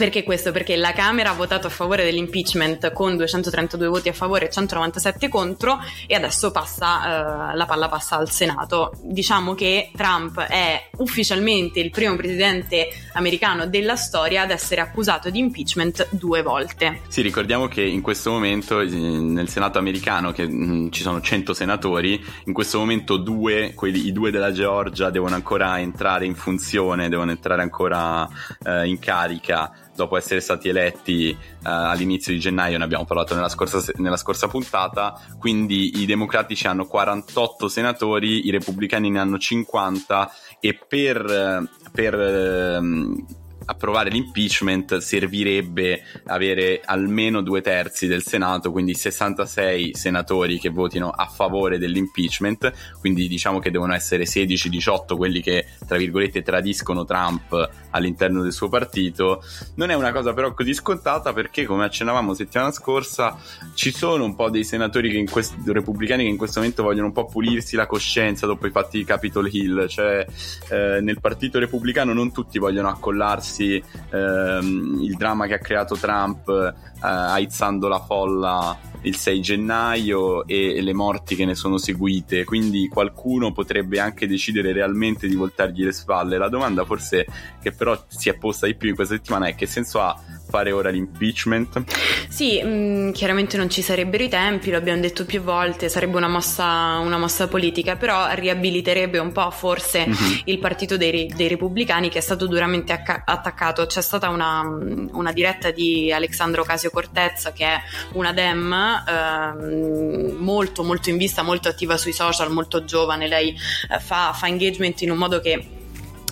Perché 0.00 0.22
questo? 0.22 0.50
Perché 0.50 0.76
la 0.76 0.94
Camera 0.94 1.28
ha 1.28 1.34
votato 1.34 1.66
a 1.66 1.70
favore 1.70 2.04
dell'impeachment 2.04 2.90
con 2.94 3.18
232 3.18 3.86
voti 3.86 4.08
a 4.08 4.14
favore 4.14 4.46
e 4.46 4.50
197 4.50 5.28
contro 5.28 5.78
e 6.06 6.14
adesso 6.14 6.50
passa, 6.50 7.50
eh, 7.50 7.54
la 7.54 7.66
palla 7.66 7.86
passa 7.90 8.16
al 8.16 8.30
Senato. 8.30 8.92
Diciamo 9.02 9.52
che 9.52 9.90
Trump 9.94 10.40
è 10.40 10.88
ufficialmente 10.96 11.80
il 11.80 11.90
primo 11.90 12.16
presidente 12.16 12.88
americano 13.12 13.66
della 13.66 13.96
storia 13.96 14.40
ad 14.40 14.50
essere 14.50 14.80
accusato 14.80 15.28
di 15.28 15.38
impeachment 15.38 16.08
due 16.12 16.40
volte. 16.40 17.02
Sì, 17.08 17.20
ricordiamo 17.20 17.68
che 17.68 17.82
in 17.82 18.00
questo 18.00 18.30
momento 18.30 18.78
nel 18.78 19.50
Senato 19.50 19.78
americano, 19.78 20.32
che 20.32 20.48
mh, 20.48 20.64
mm, 20.64 20.88
ci 20.92 21.02
sono 21.02 21.20
100 21.20 21.52
senatori, 21.52 22.18
in 22.46 22.54
questo 22.54 22.78
momento 22.78 23.18
due, 23.18 23.74
quelli, 23.74 24.06
i 24.06 24.12
due 24.12 24.30
della 24.30 24.50
Georgia 24.50 25.10
devono 25.10 25.34
ancora 25.34 25.78
entrare 25.78 26.24
in 26.24 26.36
funzione, 26.36 27.10
devono 27.10 27.32
entrare 27.32 27.60
ancora 27.60 28.26
eh, 28.64 28.86
in 28.86 28.98
carica 28.98 29.70
dopo 30.00 30.16
essere 30.16 30.40
stati 30.40 30.68
eletti 30.68 31.36
uh, 31.38 31.58
all'inizio 31.62 32.32
di 32.32 32.38
gennaio, 32.38 32.78
ne 32.78 32.84
abbiamo 32.84 33.04
parlato 33.04 33.34
nella 33.34 33.48
scorsa, 33.48 33.82
nella 33.96 34.16
scorsa, 34.16 34.48
puntata, 34.48 35.20
quindi 35.38 36.00
i 36.00 36.06
democratici 36.06 36.66
hanno 36.66 36.86
48 36.86 37.68
senatori, 37.68 38.46
i 38.46 38.50
repubblicani 38.50 39.10
ne 39.10 39.18
hanno 39.20 39.38
50 39.38 40.32
e 40.60 40.78
per, 40.88 41.68
per 41.92 42.14
uh, 42.14 43.26
approvare 43.66 44.10
l'impeachment 44.10 44.98
servirebbe 44.98 46.02
avere 46.26 46.80
almeno 46.84 47.40
due 47.42 47.60
terzi 47.60 48.06
del 48.06 48.22
Senato, 48.22 48.70
quindi 48.72 48.94
66 48.94 49.94
senatori 49.94 50.58
che 50.58 50.70
votino 50.70 51.10
a 51.10 51.26
favore 51.26 51.78
dell'impeachment, 51.78 52.72
quindi 53.00 53.28
diciamo 53.28 53.58
che 53.58 53.70
devono 53.70 53.94
essere 53.94 54.24
16-18 54.24 55.16
quelli 55.16 55.40
che 55.40 55.66
tra 55.86 55.96
virgolette 55.96 56.42
tradiscono 56.42 57.04
Trump 57.04 57.70
all'interno 57.90 58.42
del 58.42 58.52
suo 58.52 58.68
partito. 58.68 59.42
Non 59.74 59.90
è 59.90 59.94
una 59.94 60.12
cosa 60.12 60.32
però 60.32 60.52
così 60.54 60.74
scontata 60.74 61.32
perché 61.32 61.64
come 61.64 61.84
accennavamo 61.84 62.34
settimana 62.34 62.70
scorsa 62.72 63.36
ci 63.74 63.92
sono 63.92 64.24
un 64.24 64.34
po' 64.34 64.50
dei 64.50 64.64
senatori 64.64 65.10
che 65.10 65.24
quest- 65.30 65.56
repubblicani 65.64 66.24
che 66.24 66.28
in 66.28 66.36
questo 66.36 66.60
momento 66.60 66.82
vogliono 66.82 67.06
un 67.06 67.12
po' 67.12 67.26
pulirsi 67.26 67.76
la 67.76 67.86
coscienza 67.86 68.46
dopo 68.46 68.66
i 68.66 68.70
fatti 68.70 68.98
di 68.98 69.04
Capitol 69.04 69.48
Hill, 69.52 69.86
cioè 69.86 70.26
eh, 70.70 71.00
nel 71.00 71.20
partito 71.20 71.58
repubblicano 71.58 72.12
non 72.12 72.32
tutti 72.32 72.58
vogliono 72.58 72.88
accollarsi 72.88 73.59
ragazzi, 73.60 73.82
ehm, 74.10 74.98
il 75.02 75.16
dramma 75.16 75.46
che 75.46 75.54
ha 75.54 75.58
creato 75.58 75.94
Trump 75.96 76.48
eh, 76.48 76.74
aizzando 77.00 77.88
la 77.88 78.00
folla 78.00 78.78
il 79.02 79.16
6 79.16 79.40
gennaio 79.40 80.46
e, 80.46 80.80
le 80.80 80.92
morti 80.92 81.36
che 81.36 81.44
ne 81.44 81.54
sono 81.54 81.78
seguite, 81.78 82.44
quindi 82.44 82.88
qualcuno 82.88 83.52
potrebbe 83.52 83.98
anche 83.98 84.26
decidere 84.26 84.72
realmente 84.72 85.28
di 85.28 85.34
voltargli 85.34 85.84
le 85.84 85.92
spalle. 85.92 86.38
La 86.38 86.48
domanda 86.48 86.84
forse 86.84 87.26
che 87.62 87.72
però 87.72 88.02
si 88.08 88.28
è 88.28 88.34
posta 88.34 88.66
di 88.66 88.74
più 88.74 88.88
in 88.88 88.94
questa 88.94 89.14
settimana 89.14 89.46
è 89.46 89.54
che 89.54 89.66
senso 89.66 90.00
ha 90.00 90.18
fare 90.50 90.72
ora 90.72 90.90
l'impeachment? 90.90 91.84
Sì, 92.28 92.60
mh, 92.60 92.68
mm, 92.68 93.10
chiaramente 93.12 93.56
non 93.56 93.70
ci 93.70 93.80
sarebbero 93.80 94.24
i 94.24 94.28
tempi, 94.28 94.70
lo 94.70 94.76
abbiamo 94.76 95.00
detto 95.00 95.24
più 95.24 95.40
volte, 95.40 95.88
sarebbe 95.88 96.16
una 96.16 96.28
mossa, 96.28 96.98
una 96.98 97.16
mossa 97.16 97.48
politica, 97.48 97.96
però 97.96 98.34
riabiliterebbe 98.34 99.18
un 99.18 99.32
po' 99.32 99.50
forse 99.50 100.06
mm-hmm. 100.06 100.40
il 100.44 100.58
partito 100.58 100.96
dei, 100.96 101.32
dei, 101.34 101.48
repubblicani 101.48 102.08
che 102.08 102.18
è 102.18 102.20
stato 102.20 102.46
duramente 102.46 102.92
acca- 102.92 103.22
attaccato. 103.24 103.86
C'è 103.86 104.02
stata 104.02 104.28
una, 104.28 104.62
una 104.62 105.32
diretta 105.32 105.70
di 105.70 106.12
Alexandro 106.12 106.64
Casio 106.64 106.90
Cortez 106.90 107.52
che 107.54 107.64
è 107.64 107.80
una 108.12 108.32
Dem 108.32 108.89
eh, 109.06 110.32
molto 110.36 110.82
molto 110.82 111.10
in 111.10 111.16
vista, 111.16 111.42
molto 111.42 111.68
attiva 111.68 111.96
sui 111.96 112.12
social, 112.12 112.50
molto 112.50 112.84
giovane, 112.84 113.28
lei 113.28 113.56
eh, 113.90 113.98
fa, 113.98 114.32
fa 114.32 114.46
engagement 114.46 115.00
in 115.02 115.10
un 115.10 115.18
modo 115.18 115.40
che 115.40 115.78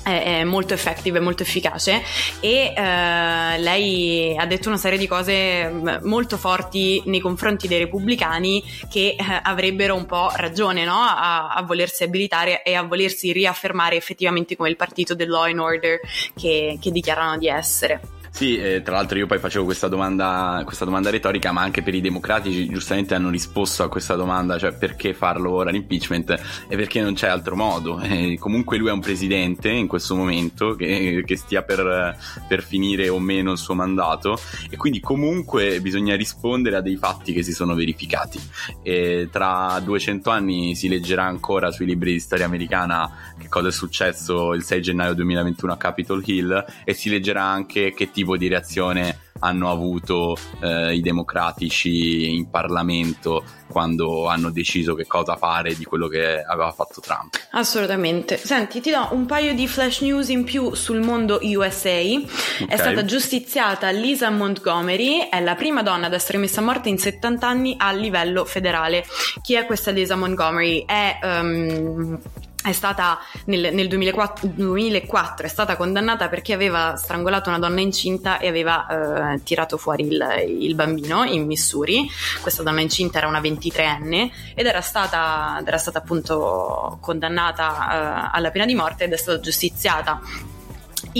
è, 0.02 0.44
molto 0.44 0.74
effective, 0.74 1.20
molto 1.20 1.42
efficace 1.42 2.02
e 2.40 2.72
eh, 2.74 3.58
lei 3.58 4.36
ha 4.36 4.46
detto 4.46 4.68
una 4.68 4.78
serie 4.78 4.98
di 4.98 5.06
cose 5.06 5.68
mm, 5.68 5.88
molto 6.02 6.36
forti 6.36 7.02
nei 7.06 7.20
confronti 7.20 7.68
dei 7.68 7.78
repubblicani 7.78 8.62
che 8.88 9.16
eh, 9.18 9.40
avrebbero 9.42 9.94
un 9.94 10.06
po' 10.06 10.30
ragione 10.36 10.84
no? 10.84 10.96
a, 10.96 11.50
a, 11.50 11.62
volersi 11.62 12.04
abilitare 12.04 12.62
e 12.62 12.74
a 12.74 12.82
volersi 12.82 13.32
riaffermare 13.32 13.96
effettivamente 13.96 14.56
come 14.56 14.70
il 14.70 14.76
partito 14.76 15.14
del 15.14 15.28
law 15.28 15.44
and 15.44 15.58
order 15.58 16.00
che, 16.34 16.78
che 16.80 16.90
dichiarano 16.90 17.36
di 17.36 17.48
essere. 17.48 18.17
Sì, 18.38 18.56
eh, 18.56 18.82
tra 18.82 18.94
l'altro 18.94 19.18
io 19.18 19.26
poi 19.26 19.40
facevo 19.40 19.64
questa 19.64 19.88
domanda, 19.88 20.62
questa 20.64 20.84
domanda 20.84 21.10
retorica, 21.10 21.50
ma 21.50 21.62
anche 21.62 21.82
per 21.82 21.92
i 21.96 22.00
democratici 22.00 22.68
giustamente 22.68 23.16
hanno 23.16 23.30
risposto 23.30 23.82
a 23.82 23.88
questa 23.88 24.14
domanda, 24.14 24.56
cioè 24.58 24.74
perché 24.74 25.12
farlo 25.12 25.50
ora 25.50 25.72
l'impeachment 25.72 26.40
e 26.68 26.76
perché 26.76 27.00
non 27.00 27.14
c'è 27.14 27.26
altro 27.26 27.56
modo. 27.56 27.98
Eh, 28.08 28.38
comunque 28.38 28.78
lui 28.78 28.88
è 28.88 28.92
un 28.92 29.00
presidente 29.00 29.68
in 29.70 29.86
questo 29.86 30.16
momento 30.16 30.74
che, 30.76 31.22
che 31.26 31.36
stia 31.36 31.62
per, 31.62 32.16
per, 32.48 32.62
finire 32.62 33.08
o 33.08 33.18
meno 33.18 33.52
il 33.52 33.58
suo 33.58 33.74
mandato 33.74 34.40
e 34.70 34.76
quindi 34.76 34.98
comunque 35.00 35.80
bisogna 35.80 36.16
rispondere 36.16 36.76
a 36.76 36.80
dei 36.80 36.96
fatti 36.96 37.32
che 37.32 37.42
si 37.42 37.52
sono 37.52 37.74
verificati. 37.74 38.40
E 38.82 39.28
tra 39.30 39.78
200 39.84 40.30
anni 40.30 40.74
si 40.74 40.88
leggerà 40.88 41.24
ancora 41.24 41.70
sui 41.70 41.86
libri 41.86 42.12
di 42.12 42.20
storia 42.20 42.46
americana 42.46 43.34
che 43.38 43.48
cosa 43.48 43.68
è 43.68 43.72
successo 43.72 44.54
il 44.54 44.62
6 44.62 44.80
gennaio 44.80 45.14
2021 45.14 45.72
a 45.72 45.76
Capitol 45.76 46.22
Hill 46.24 46.64
e 46.84 46.94
si 46.94 47.10
leggerà 47.10 47.42
anche 47.42 47.92
che 47.92 48.10
tipo 48.10 48.27
tipo 48.28 48.36
di 48.36 48.48
reazione 48.48 49.20
hanno 49.40 49.70
avuto 49.70 50.36
eh, 50.60 50.94
i 50.94 51.00
democratici 51.00 52.34
in 52.34 52.50
Parlamento 52.50 53.44
quando 53.68 54.26
hanno 54.26 54.50
deciso 54.50 54.94
che 54.94 55.06
cosa 55.06 55.36
fare 55.36 55.76
di 55.76 55.84
quello 55.84 56.08
che 56.08 56.42
aveva 56.42 56.72
fatto 56.72 57.00
Trump. 57.00 57.36
Assolutamente. 57.52 58.36
Senti, 58.36 58.80
ti 58.80 58.90
do 58.90 59.08
un 59.12 59.26
paio 59.26 59.54
di 59.54 59.68
flash 59.68 60.00
news 60.00 60.28
in 60.28 60.44
più 60.44 60.74
sul 60.74 61.00
mondo 61.00 61.38
USA. 61.42 61.90
Okay. 61.90 62.26
È 62.66 62.76
stata 62.76 63.04
giustiziata 63.04 63.90
Lisa 63.90 64.28
Montgomery, 64.30 65.28
è 65.28 65.40
la 65.40 65.54
prima 65.54 65.82
donna 65.82 66.06
ad 66.06 66.14
essere 66.14 66.38
messa 66.38 66.60
a 66.60 66.64
morte 66.64 66.88
in 66.88 66.98
70 66.98 67.46
anni 67.46 67.74
a 67.78 67.92
livello 67.92 68.44
federale. 68.44 69.04
Chi 69.40 69.54
è 69.54 69.66
questa 69.66 69.92
Lisa 69.92 70.16
Montgomery? 70.16 70.84
È 70.84 71.18
um, 71.22 72.18
è 72.68 72.72
stata 72.72 73.18
nel, 73.46 73.72
nel 73.72 73.88
2004, 73.88 74.48
2004, 74.54 75.46
è 75.46 75.48
stata 75.48 75.76
condannata 75.76 76.28
perché 76.28 76.52
aveva 76.52 76.96
strangolato 76.96 77.48
una 77.48 77.58
donna 77.58 77.80
incinta 77.80 78.38
e 78.38 78.48
aveva 78.48 79.34
eh, 79.34 79.42
tirato 79.42 79.76
fuori 79.76 80.06
il, 80.06 80.44
il, 80.46 80.74
bambino 80.74 81.24
in 81.24 81.46
Missouri. 81.46 82.08
Questa 82.40 82.62
donna 82.62 82.80
incinta 82.80 83.18
era 83.18 83.26
una 83.26 83.40
23enne 83.40 84.30
ed 84.54 84.66
era 84.66 84.80
stata, 84.80 85.62
era 85.64 85.78
stata 85.78 85.98
appunto 85.98 86.98
condannata 87.00 88.28
eh, 88.30 88.30
alla 88.32 88.50
pena 88.50 88.66
di 88.66 88.74
morte 88.74 89.04
ed 89.04 89.12
è 89.12 89.16
stata 89.16 89.40
giustiziata 89.40 90.20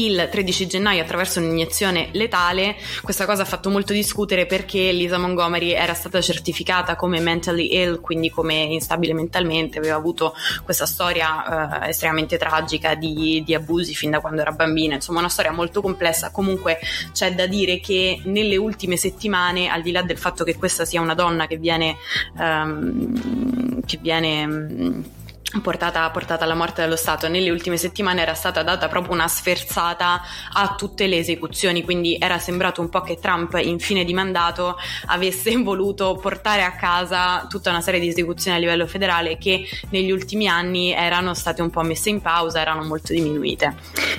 il 0.04 0.28
13 0.30 0.66
gennaio 0.66 1.02
attraverso 1.02 1.40
un'iniezione 1.40 2.08
letale. 2.12 2.76
Questa 3.02 3.26
cosa 3.26 3.42
ha 3.42 3.44
fatto 3.44 3.70
molto 3.70 3.92
discutere 3.92 4.46
perché 4.46 4.92
Lisa 4.92 5.18
Montgomery 5.18 5.70
era 5.70 5.94
stata 5.94 6.20
certificata 6.20 6.96
come 6.96 7.20
mentally 7.20 7.74
ill, 7.74 8.00
quindi 8.00 8.30
come 8.30 8.54
instabile 8.54 9.14
mentalmente, 9.14 9.78
aveva 9.78 9.96
avuto 9.96 10.34
questa 10.64 10.86
storia 10.86 11.82
eh, 11.84 11.88
estremamente 11.88 12.36
tragica 12.36 12.94
di, 12.94 13.42
di, 13.44 13.54
abusi 13.54 13.94
fin 13.94 14.10
da 14.10 14.20
quando 14.20 14.40
era 14.40 14.52
bambina, 14.52 14.94
insomma 14.94 15.18
una 15.18 15.28
storia 15.28 15.52
molto 15.52 15.80
complessa. 15.80 16.30
Comunque 16.30 16.78
c'è 17.12 17.34
da 17.34 17.46
dire 17.46 17.80
che 17.80 18.20
nelle 18.24 18.56
ultime 18.56 18.96
settimane, 18.96 19.68
al 19.68 19.82
di 19.82 19.90
là 19.90 20.02
del 20.02 20.18
fatto 20.18 20.44
che 20.44 20.56
questa 20.56 20.84
sia 20.84 21.00
una 21.00 21.14
donna 21.14 21.46
che 21.46 21.56
viene... 21.56 21.96
Um, 22.36 23.78
che 23.88 23.98
viene 24.00 25.16
Portata, 25.62 26.08
portata, 26.10 26.44
alla 26.44 26.54
morte 26.54 26.82
dello 26.82 26.96
Stato. 26.96 27.26
Nelle 27.26 27.50
ultime 27.50 27.78
settimane 27.78 28.20
era 28.20 28.34
stata 28.34 28.62
data 28.62 28.86
proprio 28.88 29.14
una 29.14 29.28
sferzata 29.28 30.20
a 30.52 30.74
tutte 30.76 31.06
le 31.06 31.16
esecuzioni 31.16 31.82
quindi 31.82 32.18
era 32.20 32.38
sembrato 32.38 32.82
un 32.82 32.90
po' 32.90 33.00
che 33.00 33.18
Trump 33.18 33.58
in 33.62 33.78
fine 33.78 34.04
di 34.04 34.12
mandato 34.12 34.76
avesse 35.06 35.56
voluto 35.64 36.16
portare 36.16 36.62
a 36.64 36.72
casa 36.72 37.46
tutta 37.48 37.70
una 37.70 37.80
serie 37.80 37.98
di 37.98 38.08
esecuzioni 38.08 38.58
a 38.58 38.60
livello 38.60 38.86
federale 38.86 39.38
che 39.38 39.66
negli 39.88 40.10
ultimi 40.10 40.46
anni 40.46 40.92
erano 40.92 41.32
state 41.32 41.62
un 41.62 41.70
po' 41.70 41.80
messe 41.82 42.10
in 42.10 42.20
pausa 42.20 42.60
erano 42.60 42.84
molto 42.84 43.14
diminuite. 43.14 43.74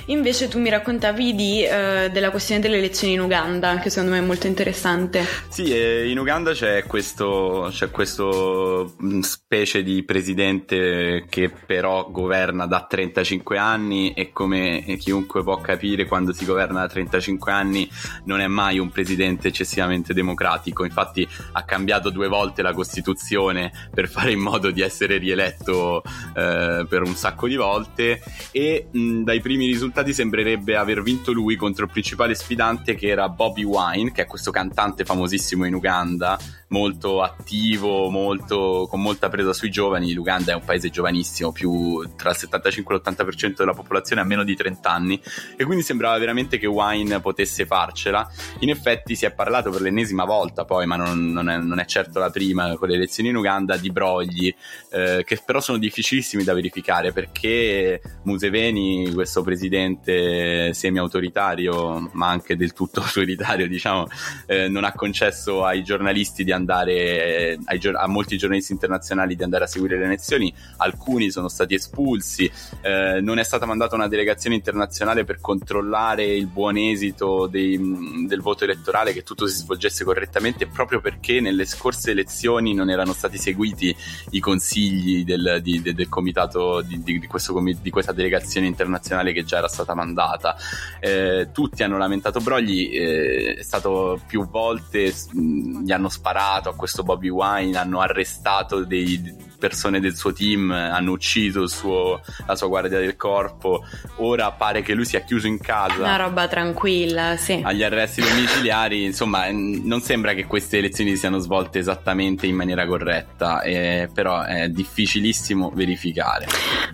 Invece 0.06 0.48
tu 0.48 0.58
mi 0.58 0.68
raccontavi 0.68 1.34
di, 1.34 1.62
eh, 1.62 2.10
della 2.12 2.30
questione 2.30 2.60
delle 2.60 2.78
elezioni 2.78 3.12
in 3.12 3.20
Uganda 3.20 3.78
che 3.78 3.88
secondo 3.88 4.14
me 4.14 4.18
è 4.18 4.24
molto 4.24 4.48
interessante. 4.48 5.24
Sì 5.48 6.08
in 6.10 6.18
Uganda 6.18 6.52
c'è 6.52 6.84
questo, 6.84 7.68
c'è 7.70 7.90
questo 7.90 8.94
mm, 9.02 9.20
specie 9.20 9.82
di 9.82 10.02
presidente 10.02 11.19
che 11.28 11.50
però 11.50 12.10
governa 12.10 12.66
da 12.66 12.86
35 12.88 13.58
anni 13.58 14.12
e 14.12 14.32
come 14.32 14.96
chiunque 14.98 15.42
può 15.42 15.60
capire 15.60 16.06
quando 16.06 16.32
si 16.32 16.44
governa 16.44 16.80
da 16.80 16.88
35 16.88 17.52
anni 17.52 17.90
non 18.24 18.40
è 18.40 18.46
mai 18.46 18.78
un 18.78 18.90
presidente 18.90 19.48
eccessivamente 19.48 20.14
democratico, 20.14 20.84
infatti 20.84 21.26
ha 21.52 21.64
cambiato 21.64 22.10
due 22.10 22.28
volte 22.28 22.62
la 22.62 22.72
Costituzione 22.72 23.72
per 23.92 24.08
fare 24.08 24.32
in 24.32 24.40
modo 24.40 24.70
di 24.70 24.80
essere 24.80 25.18
rieletto 25.18 26.02
eh, 26.34 26.86
per 26.88 27.02
un 27.02 27.14
sacco 27.14 27.46
di 27.46 27.56
volte 27.56 28.22
e 28.50 28.88
mh, 28.90 29.22
dai 29.22 29.40
primi 29.40 29.66
risultati 29.66 30.12
sembrerebbe 30.12 30.76
aver 30.76 31.02
vinto 31.02 31.32
lui 31.32 31.56
contro 31.56 31.84
il 31.84 31.90
principale 31.90 32.34
sfidante 32.34 32.94
che 32.94 33.08
era 33.08 33.28
Bobby 33.28 33.64
Wine, 33.64 34.12
che 34.12 34.22
è 34.22 34.26
questo 34.26 34.50
cantante 34.50 35.04
famosissimo 35.04 35.64
in 35.64 35.74
Uganda 35.74 36.38
molto 36.70 37.22
attivo, 37.22 38.10
molto, 38.10 38.86
con 38.88 39.00
molta 39.00 39.28
presa 39.28 39.52
sui 39.52 39.70
giovani. 39.70 40.12
L'Uganda 40.12 40.52
è 40.52 40.54
un 40.54 40.64
paese 40.64 40.90
giovanissimo, 41.10 41.52
più 41.52 42.08
tra 42.16 42.30
il 42.30 42.36
75 42.36 42.94
e 42.94 42.98
l'80% 42.98 43.56
della 43.56 43.74
popolazione 43.74 44.22
ha 44.22 44.24
meno 44.24 44.44
di 44.44 44.54
30 44.54 44.90
anni 44.90 45.20
e 45.56 45.64
quindi 45.64 45.82
sembrava 45.82 46.16
veramente 46.18 46.58
che 46.58 46.66
Wine 46.66 47.20
potesse 47.20 47.66
farcela. 47.66 48.28
In 48.60 48.70
effetti 48.70 49.14
si 49.14 49.26
è 49.26 49.32
parlato 49.32 49.70
per 49.70 49.80
l'ennesima 49.80 50.24
volta 50.24 50.64
poi, 50.64 50.86
ma 50.86 50.96
non, 50.96 51.32
non, 51.32 51.48
è, 51.48 51.58
non 51.58 51.78
è, 51.78 51.84
certo 51.84 52.18
la 52.18 52.30
prima 52.30 52.76
con 52.76 52.88
le 52.88 52.94
elezioni 52.94 53.30
in 53.30 53.36
Uganda, 53.36 53.76
di 53.76 53.90
brogli 53.90 54.54
eh, 54.92 55.22
che 55.24 55.40
però 55.44 55.60
sono 55.60 55.78
difficilissimi 55.78 56.44
da 56.44 56.54
verificare 56.54 57.12
perché 57.12 58.00
Museveni, 58.22 59.12
questo 59.12 59.42
presidente 59.42 60.72
semi-autoritario 60.72 62.10
ma 62.12 62.28
anche 62.28 62.56
del 62.56 62.72
tutto 62.72 63.00
autoritario, 63.02 63.66
diciamo, 63.66 64.06
eh, 64.46 64.68
non 64.68 64.84
ha 64.84 64.92
concesso 64.92 65.64
ai 65.64 65.82
giornalisti 65.82 66.44
di 66.44 66.52
andare 66.52 66.92
eh, 66.92 67.58
ai, 67.64 67.80
a 67.94 68.06
molti 68.06 68.36
giornalisti 68.36 68.72
internazionali 68.72 69.34
di 69.34 69.42
andare 69.42 69.64
a 69.64 69.66
seguire 69.66 69.98
le 69.98 70.04
elezioni, 70.04 70.52
alcuni 71.00 71.30
sono 71.30 71.48
stati 71.48 71.74
espulsi, 71.74 72.50
eh, 72.82 73.20
non 73.22 73.38
è 73.38 73.42
stata 73.42 73.64
mandata 73.64 73.94
una 73.94 74.06
delegazione 74.06 74.54
internazionale 74.54 75.24
per 75.24 75.40
controllare 75.40 76.24
il 76.24 76.46
buon 76.46 76.76
esito 76.76 77.46
dei, 77.46 78.26
del 78.26 78.42
voto 78.42 78.64
elettorale, 78.64 79.14
che 79.14 79.22
tutto 79.22 79.46
si 79.46 79.56
svolgesse 79.56 80.04
correttamente, 80.04 80.66
proprio 80.66 81.00
perché 81.00 81.40
nelle 81.40 81.64
scorse 81.64 82.10
elezioni 82.10 82.74
non 82.74 82.90
erano 82.90 83.14
stati 83.14 83.38
seguiti 83.38 83.96
i 84.30 84.40
consigli 84.40 85.24
del, 85.24 85.60
di, 85.62 85.80
de, 85.80 85.94
del 85.94 86.08
comitato 86.10 86.82
di, 86.82 87.02
di, 87.02 87.26
questo, 87.26 87.58
di, 87.58 87.90
questa 87.90 88.12
delegazione 88.12 88.66
internazionale 88.66 89.32
che 89.32 89.44
già 89.44 89.58
era 89.58 89.68
stata 89.68 89.94
mandata. 89.94 90.54
Eh, 91.00 91.48
tutti 91.52 91.82
hanno 91.82 91.96
lamentato 91.96 92.40
Brogli, 92.40 92.90
eh, 92.92 93.54
è 93.58 93.62
stato 93.62 94.20
più 94.26 94.46
volte, 94.46 95.14
mh, 95.32 95.84
gli 95.84 95.92
hanno 95.92 96.10
sparato 96.10 96.68
a 96.68 96.74
questo 96.74 97.02
Bobby 97.02 97.28
Wine, 97.28 97.78
hanno 97.78 98.00
arrestato 98.00 98.84
dei 98.84 99.48
persone 99.60 100.00
del 100.00 100.16
suo 100.16 100.32
team 100.32 100.70
hanno 100.72 101.12
ucciso 101.12 101.68
suo, 101.68 102.20
la 102.46 102.56
sua 102.56 102.66
guardia 102.66 102.98
del 102.98 103.14
corpo. 103.16 103.84
Ora 104.16 104.50
pare 104.50 104.82
che 104.82 104.94
lui 104.94 105.04
sia 105.04 105.20
chiuso 105.20 105.46
in 105.46 105.60
casa. 105.60 106.02
Una 106.02 106.16
roba 106.16 106.48
tranquilla, 106.48 107.36
sì. 107.36 107.60
Agli 107.62 107.82
arresti 107.82 108.22
domiciliari, 108.22 109.04
insomma, 109.04 109.46
non 109.50 110.00
sembra 110.00 110.32
che 110.32 110.46
queste 110.46 110.78
elezioni 110.78 111.14
siano 111.16 111.38
svolte 111.38 111.78
esattamente 111.78 112.46
in 112.46 112.56
maniera 112.56 112.86
corretta, 112.86 113.60
eh, 113.60 114.08
però 114.12 114.42
è 114.42 114.68
difficilissimo 114.68 115.70
verificare. 115.74 116.46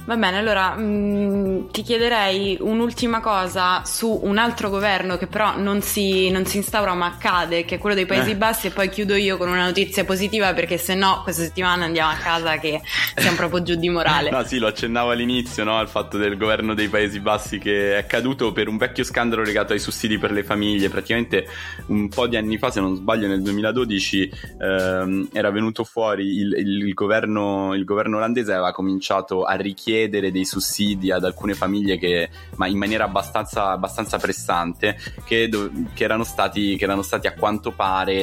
Va 0.05 0.17
bene, 0.17 0.39
allora 0.39 0.75
mh, 0.75 0.83
mm, 0.83 1.71
ti 1.71 1.83
chiederei 1.83 2.59
un'ultima 2.61 3.21
cosa 3.21 3.85
su 3.85 4.21
un 4.23 4.39
altro 4.39 4.71
governo 4.71 5.17
che 5.17 5.27
però 5.27 5.57
non 5.57 5.81
si, 5.83 6.31
non 6.31 6.45
si 6.47 6.59
instaura 6.59 6.95
ma 6.95 7.07
accade, 7.07 7.65
che 7.65 7.77
è 7.77 7.79
quello 7.79 7.95
dei 7.95 8.07
Paesi 8.07 8.31
eh. 8.31 8.37
Bassi, 8.37 8.67
e 8.67 8.71
poi 8.71 8.89
chiudo 8.89 9.15
io 9.15 9.37
con 9.37 9.49
una 9.49 9.65
notizia 9.65 10.05
positiva 10.05 10.53
perché 10.53 10.79
se 10.79 10.95
no 10.95 11.21
questa 11.23 11.43
settimana 11.43 11.85
andiamo 11.85 12.11
a 12.11 12.17
casa 12.17 12.56
che 12.59 12.81
siamo 13.17 13.37
proprio 13.37 13.63
giù 13.63 13.75
di 13.75 13.89
morale. 13.89 14.31
no, 14.31 14.45
sì, 14.45 14.59
lo 14.59 14.67
accennavo 14.67 15.11
all'inizio, 15.11 15.65
no? 15.65 15.77
Al 15.77 15.89
fatto 15.89 16.17
del 16.17 16.37
governo 16.37 16.75
dei 16.75 16.89
Paesi 16.89 17.21
Bassi 17.21 17.59
che 17.59 17.99
è 17.99 18.07
caduto 18.07 18.53
per 18.53 18.69
un 18.69 18.77
vecchio 18.77 19.05
scandalo 19.05 19.43
legato 19.43 19.73
ai 19.73 19.79
sussidi 19.79 20.19
per 20.19 20.33
le 20.33 20.45
famiglie. 20.45 20.89
Praticamente 20.89 21.47
un 21.87 22.09
po' 22.09 22.27
di 22.27 22.37
anni 22.37 22.59
fa, 22.59 22.71
se 22.71 22.81
non 22.81 22.95
sbaglio, 22.97 23.27
nel 23.27 23.43
2012 23.43 24.31
ehm, 24.61 25.29
era 25.33 25.51
venuto 25.51 25.85
fuori 25.85 26.39
il, 26.39 26.55
il, 26.57 26.87
il, 26.87 26.95
governo, 26.95 27.75
il 27.75 27.85
governo 27.85 28.17
olandese 28.17 28.53
aveva 28.53 28.73
cominciato 28.73 29.45
a 29.45 29.55
richiedere 29.55 30.31
dei 30.31 30.45
sussidi 30.45 31.11
ad 31.11 31.25
alcune 31.25 31.55
famiglie 31.55 31.99
che, 31.99 32.29
ma 32.57 32.67
in 32.67 32.79
maniera 32.79 33.05
abbastanza, 33.05 33.71
abbastanza 33.71 34.19
pressante, 34.19 34.97
che, 35.25 35.49
che, 35.95 36.05
erano 36.05 36.25
stati, 36.25 36.77
che 36.77 36.85
erano 36.85 37.03
stati 37.03 37.27
a 37.27 37.35
quanto 37.35 37.73
pare 37.73 38.15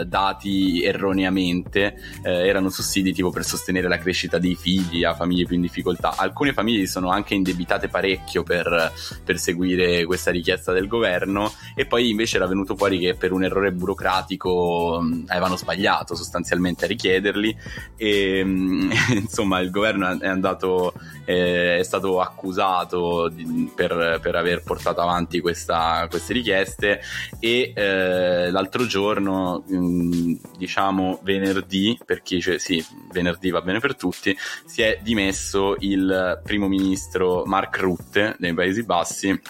eh, 0.00 0.04
dati 0.04 0.82
erroneamente, 0.82 1.94
eh, 2.22 2.46
erano 2.46 2.70
sussidi 2.70 3.12
tipo 3.12 3.30
per 3.30 3.44
sostenere 3.44 3.71
la 3.80 3.98
crescita 3.98 4.38
dei 4.38 4.54
figli 4.54 5.04
a 5.04 5.14
famiglie 5.14 5.46
più 5.46 5.56
in 5.56 5.62
difficoltà. 5.62 6.14
Alcune 6.16 6.52
famiglie 6.52 6.86
sono 6.86 7.10
anche 7.10 7.34
indebitate 7.34 7.88
parecchio 7.88 8.42
per, 8.42 8.92
per 9.24 9.38
seguire 9.38 10.04
questa 10.04 10.30
richiesta 10.30 10.72
del 10.72 10.86
governo 10.86 11.52
e 11.74 11.86
poi 11.86 12.10
invece 12.10 12.36
era 12.36 12.46
venuto 12.46 12.76
fuori 12.76 12.98
che 12.98 13.14
per 13.14 13.32
un 13.32 13.44
errore 13.44 13.72
burocratico 13.72 15.02
avevano 15.26 15.56
sbagliato 15.56 16.14
sostanzialmente 16.14 16.84
a 16.84 16.88
richiederli 16.88 17.56
e 17.96 18.40
insomma 19.14 19.60
il 19.60 19.70
governo 19.70 20.18
è 20.20 20.28
andato 20.28 20.92
eh, 21.24 21.78
è 21.78 21.82
stato 21.82 22.20
accusato 22.20 23.28
di, 23.28 23.70
per, 23.74 24.18
per, 24.20 24.34
aver 24.34 24.62
portato 24.62 25.00
avanti 25.00 25.40
questa, 25.40 26.06
queste 26.08 26.32
richieste 26.32 27.00
e 27.38 27.72
eh, 27.74 28.50
l'altro 28.50 28.86
giorno 28.86 29.64
diciamo 30.56 31.20
venerdì 31.22 31.98
per 32.04 32.22
cioè, 32.22 32.58
sì 32.58 32.84
venerdì 33.12 33.50
va 33.50 33.61
bene 33.62 33.78
per 33.78 33.96
tutti 33.96 34.36
si 34.64 34.82
è 34.82 34.98
dimesso 35.02 35.76
il 35.80 36.40
primo 36.42 36.68
ministro 36.68 37.44
Mark 37.44 37.78
Rutte 37.78 38.36
dei 38.38 38.54
Paesi 38.54 38.84
Bassi 38.84 39.40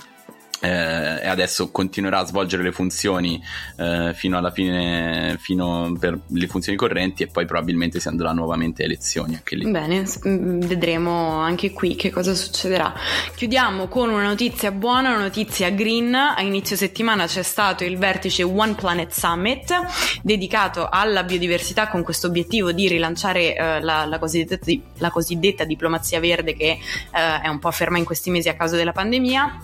eh, 0.62 1.20
e 1.22 1.26
adesso 1.26 1.70
continuerà 1.72 2.20
a 2.20 2.24
svolgere 2.24 2.62
le 2.62 2.70
funzioni 2.70 3.42
eh, 3.76 4.12
fino 4.14 4.38
alla 4.38 4.52
fine, 4.52 5.36
fino 5.40 5.96
per 5.98 6.16
le 6.28 6.46
funzioni 6.46 6.78
correnti 6.78 7.24
e 7.24 7.26
poi 7.26 7.46
probabilmente 7.46 7.98
si 7.98 8.06
andrà 8.06 8.32
nuovamente 8.32 8.82
a 8.82 8.84
elezioni 8.84 9.34
anche 9.34 9.56
lì. 9.56 9.68
Bene, 9.68 10.04
mm, 10.26 10.60
vedremo 10.60 11.38
anche 11.38 11.72
qui 11.72 11.96
che 11.96 12.10
cosa 12.10 12.32
succederà. 12.34 12.94
Chiudiamo 13.34 13.88
con 13.88 14.08
una 14.10 14.22
notizia 14.22 14.70
buona, 14.70 15.10
una 15.10 15.22
notizia 15.22 15.70
green. 15.70 16.14
A 16.14 16.40
inizio 16.42 16.76
settimana 16.76 17.26
c'è 17.26 17.42
stato 17.42 17.82
il 17.82 17.98
vertice 17.98 18.44
One 18.44 18.74
Planet 18.74 19.10
Summit 19.10 19.74
dedicato 20.22 20.88
alla 20.88 21.24
biodiversità 21.24 21.88
con 21.88 22.04
questo 22.04 22.28
obiettivo 22.28 22.70
di 22.70 22.86
rilanciare 22.86 23.56
eh, 23.56 23.80
la, 23.80 24.04
la, 24.04 24.18
cosiddetta, 24.20 24.64
la, 24.98 25.10
cosiddetta, 25.10 25.64
diplomazia 25.64 26.20
verde 26.20 26.54
che 26.54 26.70
eh, 26.70 27.40
è 27.40 27.48
un 27.48 27.58
po' 27.58 27.70
ferma 27.72 27.98
in 27.98 28.04
questi 28.04 28.30
mesi 28.30 28.48
a 28.48 28.54
causa 28.54 28.76
della 28.76 28.92
pandemia 28.92 29.61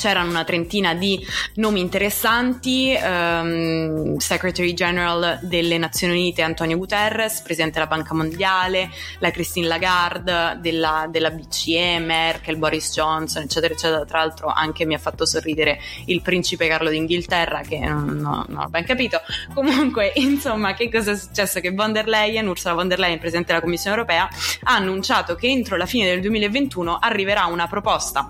c'erano 0.00 0.30
una 0.30 0.44
trentina 0.44 0.94
di 0.94 1.22
nomi 1.56 1.80
interessanti, 1.80 2.96
um, 2.98 4.16
Secretary 4.16 4.72
General 4.72 5.38
delle 5.42 5.76
Nazioni 5.76 6.14
Unite 6.14 6.40
Antonio 6.40 6.78
Guterres, 6.78 7.42
Presidente 7.42 7.74
della 7.74 7.86
Banca 7.86 8.14
Mondiale, 8.14 8.88
la 9.18 9.30
Christine 9.30 9.66
Lagarde 9.66 10.56
della, 10.58 11.06
della 11.10 11.30
BCE, 11.30 11.98
Merkel, 11.98 12.56
Boris 12.56 12.92
Johnson, 12.92 13.42
eccetera, 13.42 13.74
eccetera. 13.74 14.04
Tra 14.06 14.20
l'altro 14.20 14.48
anche 14.48 14.86
mi 14.86 14.94
ha 14.94 14.98
fatto 14.98 15.26
sorridere 15.26 15.78
il 16.06 16.22
principe 16.22 16.66
Carlo 16.66 16.88
d'Inghilterra, 16.88 17.60
che 17.60 17.78
non, 17.80 18.16
non, 18.16 18.46
ho 18.56 18.68
ben 18.70 18.84
capito. 18.86 19.20
Comunque, 19.52 20.12
insomma, 20.16 20.72
che 20.72 20.90
cosa 20.90 21.10
è 21.10 21.16
successo? 21.16 21.60
Che 21.60 21.72
von 21.72 21.92
der 21.92 22.08
Leyen, 22.08 22.48
Ursula 22.48 22.72
von 22.72 22.88
der 22.88 22.98
Leyen, 22.98 23.18
Presidente 23.18 23.48
della 23.48 23.60
Commissione 23.60 23.96
Europea, 23.96 24.26
ha 24.62 24.74
annunciato 24.74 25.34
che 25.34 25.48
entro 25.48 25.76
la 25.76 25.86
fine 25.86 26.06
del 26.06 26.22
2021 26.22 26.96
arriverà 26.98 27.44
una 27.44 27.66
proposta 27.66 28.26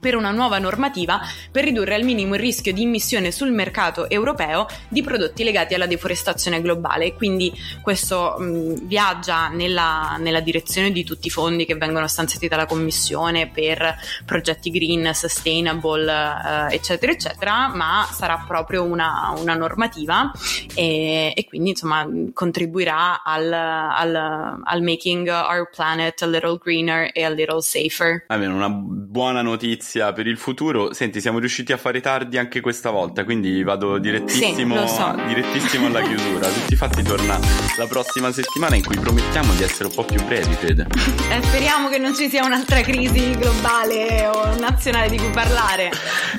per 0.00 0.16
una 0.16 0.30
nuova 0.30 0.58
normativa 0.58 1.20
per 1.50 1.64
ridurre 1.64 1.94
al 1.94 2.04
minimo 2.04 2.34
il 2.34 2.40
rischio 2.40 2.72
di 2.72 2.82
immissione 2.82 3.30
sul 3.30 3.50
mercato 3.50 4.08
europeo 4.08 4.66
di 4.88 5.02
prodotti 5.02 5.44
legati 5.44 5.74
alla 5.74 5.86
deforestazione 5.86 6.60
globale. 6.60 7.14
Quindi 7.14 7.52
questo 7.82 8.36
mh, 8.38 8.86
viaggia 8.86 9.48
nella, 9.48 10.16
nella, 10.18 10.40
direzione 10.40 10.92
di 10.92 11.02
tutti 11.02 11.26
i 11.26 11.30
fondi 11.30 11.64
che 11.64 11.74
vengono 11.74 12.06
stanziati 12.06 12.46
dalla 12.46 12.66
Commissione 12.66 13.48
per 13.48 13.96
progetti 14.24 14.70
green, 14.70 15.12
sustainable, 15.12 16.10
eh, 16.10 16.74
eccetera, 16.74 17.10
eccetera, 17.10 17.68
ma 17.74 18.06
sarà 18.12 18.44
proprio 18.46 18.84
una, 18.84 19.34
una 19.36 19.54
normativa 19.54 20.30
e, 20.74 21.32
e, 21.34 21.44
quindi 21.46 21.70
insomma 21.70 22.06
contribuirà 22.32 23.22
al, 23.24 23.52
al, 23.52 24.14
al 24.62 24.82
making 24.82 25.28
our 25.28 25.68
planet 25.74 26.22
a 26.22 26.26
little 26.26 26.58
greener 26.62 27.10
e 27.12 27.24
a 27.24 27.30
little 27.30 27.62
safer. 27.62 28.24
Almeno 28.28 28.54
una 28.54 28.68
buona 28.70 29.42
notizia 29.42 29.85
notizia 29.86 30.12
per 30.12 30.26
il 30.26 30.36
futuro. 30.36 30.92
Senti, 30.92 31.20
siamo 31.20 31.38
riusciti 31.38 31.72
a 31.72 31.76
fare 31.76 32.00
tardi 32.00 32.38
anche 32.38 32.60
questa 32.60 32.90
volta, 32.90 33.24
quindi 33.24 33.62
vado 33.62 33.98
direttissimo, 33.98 34.86
sì, 34.86 34.94
so. 34.94 35.14
direttissimo 35.26 35.86
alla 35.86 36.02
chiusura. 36.02 36.48
Tutti 36.48 36.72
i 36.72 36.76
fatti 36.76 37.02
torna 37.02 37.38
la 37.78 37.86
prossima 37.86 38.32
settimana 38.32 38.74
in 38.74 38.84
cui 38.84 38.98
promettiamo 38.98 39.54
di 39.54 39.62
essere 39.62 39.88
un 39.88 39.94
po' 39.94 40.04
più 40.04 40.22
brevi, 40.24 40.54
Fede. 40.54 40.86
Eh, 41.28 41.42
speriamo 41.42 41.88
che 41.88 41.98
non 41.98 42.14
ci 42.14 42.28
sia 42.28 42.44
un'altra 42.44 42.80
crisi 42.82 43.32
globale 43.32 44.28
o 44.28 44.56
nazionale 44.58 45.10
di 45.10 45.18
cui 45.18 45.30
parlare. 45.30 45.90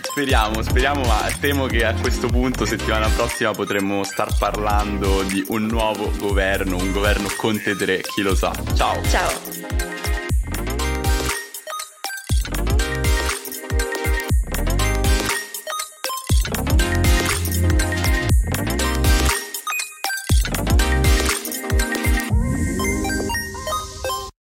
Speriamo, 0.01 0.61
speriamo, 0.61 1.01
ma 1.01 1.29
temo 1.41 1.65
che 1.65 1.83
a 1.83 1.93
questo 1.93 2.27
punto, 2.27 2.65
settimana 2.65 3.09
prossima, 3.09 3.51
potremmo 3.51 4.03
star 4.03 4.35
parlando 4.37 5.23
di 5.23 5.43
un 5.49 5.65
nuovo 5.65 6.11
governo, 6.17 6.77
un 6.77 6.91
governo 6.93 7.27
Conte 7.35 7.75
3, 7.75 8.01
chi 8.01 8.21
lo 8.21 8.33
sa. 8.33 8.53
Ciao. 8.75 9.01
Ciao. 9.03 10.16